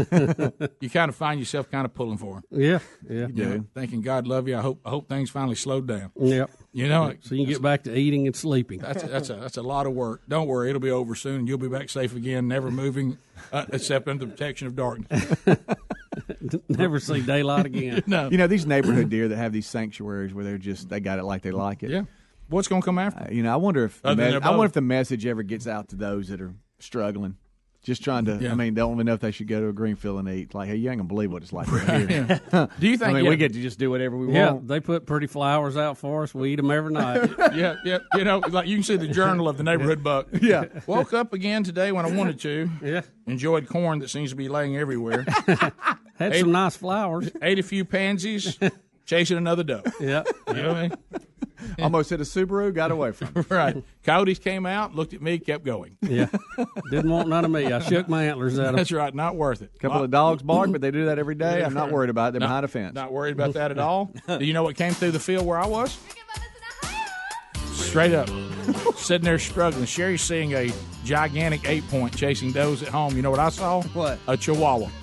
[0.81, 2.43] you kind of find yourself kind of pulling for him.
[2.51, 2.79] Yeah,
[3.09, 3.27] yeah.
[3.33, 4.57] You know, thinking God love you.
[4.57, 6.11] I hope I hope things finally slowed down.
[6.17, 6.51] Yep.
[6.73, 8.81] You know, so you can get back to eating and sleeping.
[8.81, 10.23] that's a, that's a that's a lot of work.
[10.29, 11.47] Don't worry, it'll be over soon.
[11.47, 13.17] You'll be back safe again, never moving,
[13.53, 15.35] uh, except under the protection of darkness.
[16.69, 18.03] Never see daylight again.
[18.07, 21.19] no, You know these neighborhood deer that have these sanctuaries where they're just they got
[21.19, 21.91] it like they like it.
[21.91, 22.03] yeah.
[22.49, 23.25] What's going to come after?
[23.25, 24.81] Uh, you know, I wonder if the Other than mes- their I wonder if the
[24.81, 27.37] message ever gets out to those that are struggling,
[27.87, 28.37] just trying to.
[28.41, 28.51] Yeah.
[28.51, 30.55] I mean, they don't even know if they should go to a greenfield and eat.
[30.55, 32.41] Like, hey, you ain't gonna believe what it's like right here.
[32.81, 33.03] Do you think?
[33.11, 34.67] I mean, yeah, we get to just do whatever we Yeah, want.
[34.67, 36.35] they put pretty flowers out for us.
[36.35, 37.31] We eat them every night.
[37.55, 37.99] yeah, yeah.
[38.15, 40.27] You know, like you can see the journal of the neighborhood buck.
[40.43, 40.65] Yeah.
[40.89, 42.69] Woke up again today when I wanted to.
[42.83, 43.03] Yeah.
[43.29, 45.23] Enjoyed corn that seems to be laying everywhere.
[46.17, 47.31] Had Ate- some nice flowers.
[47.41, 48.59] Ate a few pansies,
[49.05, 49.83] chasing another doe.
[50.01, 50.25] Yeah.
[50.49, 50.93] You know what I mean?
[51.81, 53.29] Almost hit a Subaru, got away from.
[53.35, 53.47] it.
[53.57, 53.83] Right.
[54.05, 55.97] Coyotes came out, looked at me, kept going.
[56.03, 56.27] Yeah.
[56.91, 57.73] Didn't want none of me.
[57.73, 58.77] I shook my antlers at them.
[58.77, 59.15] That's right.
[59.15, 59.71] Not worth it.
[59.75, 61.63] A couple of dogs bark, but they do that every day.
[61.65, 62.33] I'm not worried about it.
[62.33, 62.95] They're Not- behind a fence.
[62.95, 64.13] Not worried about that at all.
[64.27, 65.97] Do you know what came through the field where I was?
[67.97, 68.29] Straight up.
[68.99, 69.87] Sitting there struggling.
[69.87, 70.71] Sherry's seeing a
[71.03, 73.17] gigantic eight point chasing does at home.
[73.17, 73.81] You know what I saw?
[73.81, 74.19] What?
[74.29, 74.89] A chihuahua.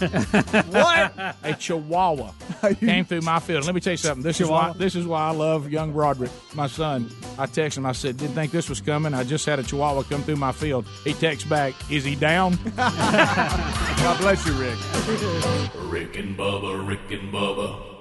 [0.69, 1.35] what?
[1.41, 2.33] A chihuahua
[2.79, 3.65] came through my field.
[3.65, 4.21] Let me tell you something.
[4.21, 7.09] This is why this is why I love young Broderick, my son.
[7.39, 7.87] I texted him.
[7.87, 9.15] I said, "Didn't think this was coming.
[9.15, 12.59] I just had a chihuahua come through my field." He texts back, "Is he down?"
[12.75, 14.77] God bless you, Rick.
[15.91, 17.92] Rick and Bubba, Rick and Bubba.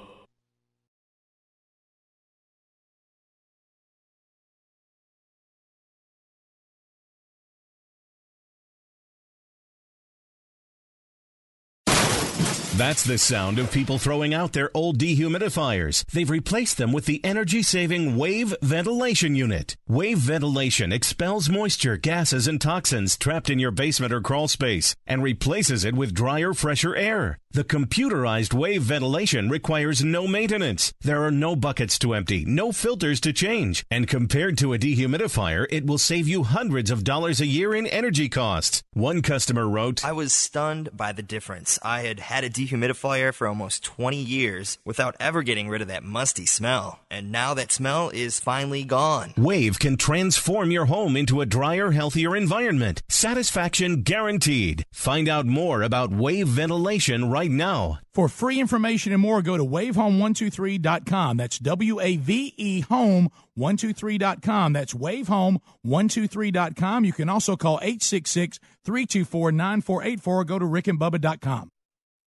[12.76, 16.06] That's the sound of people throwing out their old dehumidifiers.
[16.06, 19.76] They've replaced them with the energy saving Wave Ventilation Unit.
[19.86, 25.22] Wave Ventilation expels moisture, gases, and toxins trapped in your basement or crawl space and
[25.22, 27.38] replaces it with drier, fresher air.
[27.54, 30.94] The computerized wave ventilation requires no maintenance.
[31.02, 35.66] There are no buckets to empty, no filters to change, and compared to a dehumidifier,
[35.68, 38.82] it will save you hundreds of dollars a year in energy costs.
[38.94, 41.78] One customer wrote, I was stunned by the difference.
[41.82, 46.04] I had had a dehumidifier for almost 20 years without ever getting rid of that
[46.04, 49.32] musty smell, and now that smell is finally gone.
[49.36, 53.02] Wave can transform your home into a drier, healthier environment.
[53.08, 54.84] Satisfaction guaranteed.
[54.92, 57.98] Find out more about wave ventilation right now.
[58.14, 61.38] For free information and more, go to wavehome123.com.
[61.38, 64.74] That's W A V E home123.com.
[64.74, 67.04] That's wavehome123.com.
[67.06, 71.71] You can also call 866 324 9484 go to rickandbubba.com.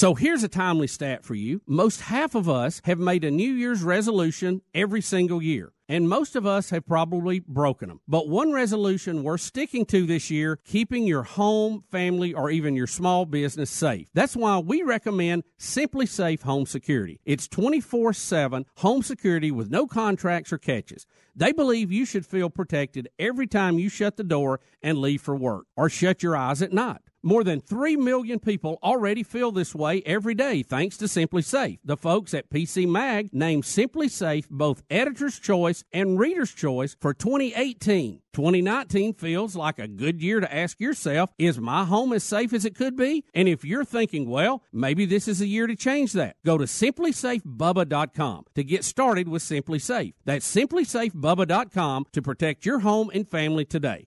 [0.00, 1.60] So here's a timely stat for you.
[1.66, 5.74] Most half of us have made a New Year's resolution every single year.
[5.90, 8.00] And most of us have probably broken them.
[8.08, 12.86] But one resolution worth sticking to this year, keeping your home, family, or even your
[12.86, 14.08] small business safe.
[14.14, 17.20] That's why we recommend SimpliSafe Home Security.
[17.26, 21.06] It's 24 7 home security with no contracts or catches.
[21.36, 25.36] They believe you should feel protected every time you shut the door and leave for
[25.36, 27.02] work or shut your eyes at night.
[27.22, 31.78] More than 3 million people already feel this way every day thanks to SimpliSafe.
[31.84, 38.22] The folks at PC Mag named SimpliSafe both Editor's Choice and Reader's Choice for 2018.
[38.32, 42.64] 2019 feels like a good year to ask yourself, is my home as safe as
[42.64, 43.24] it could be?
[43.34, 46.64] And if you're thinking, well, maybe this is a year to change that, go to
[46.64, 50.14] simplisafebubba.com to get started with SimpliSafe.
[50.24, 54.06] That's simplisafebubba.com to protect your home and family today.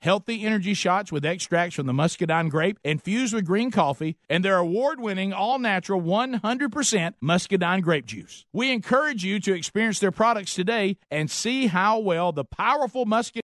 [0.00, 4.56] healthy energy shots with extracts from the muscadine grape infused with green coffee, and their
[4.56, 8.46] award winning all natural 100% muscadine grape juice.
[8.52, 13.42] We encourage you to experience their products today and see how well the powerful muscadine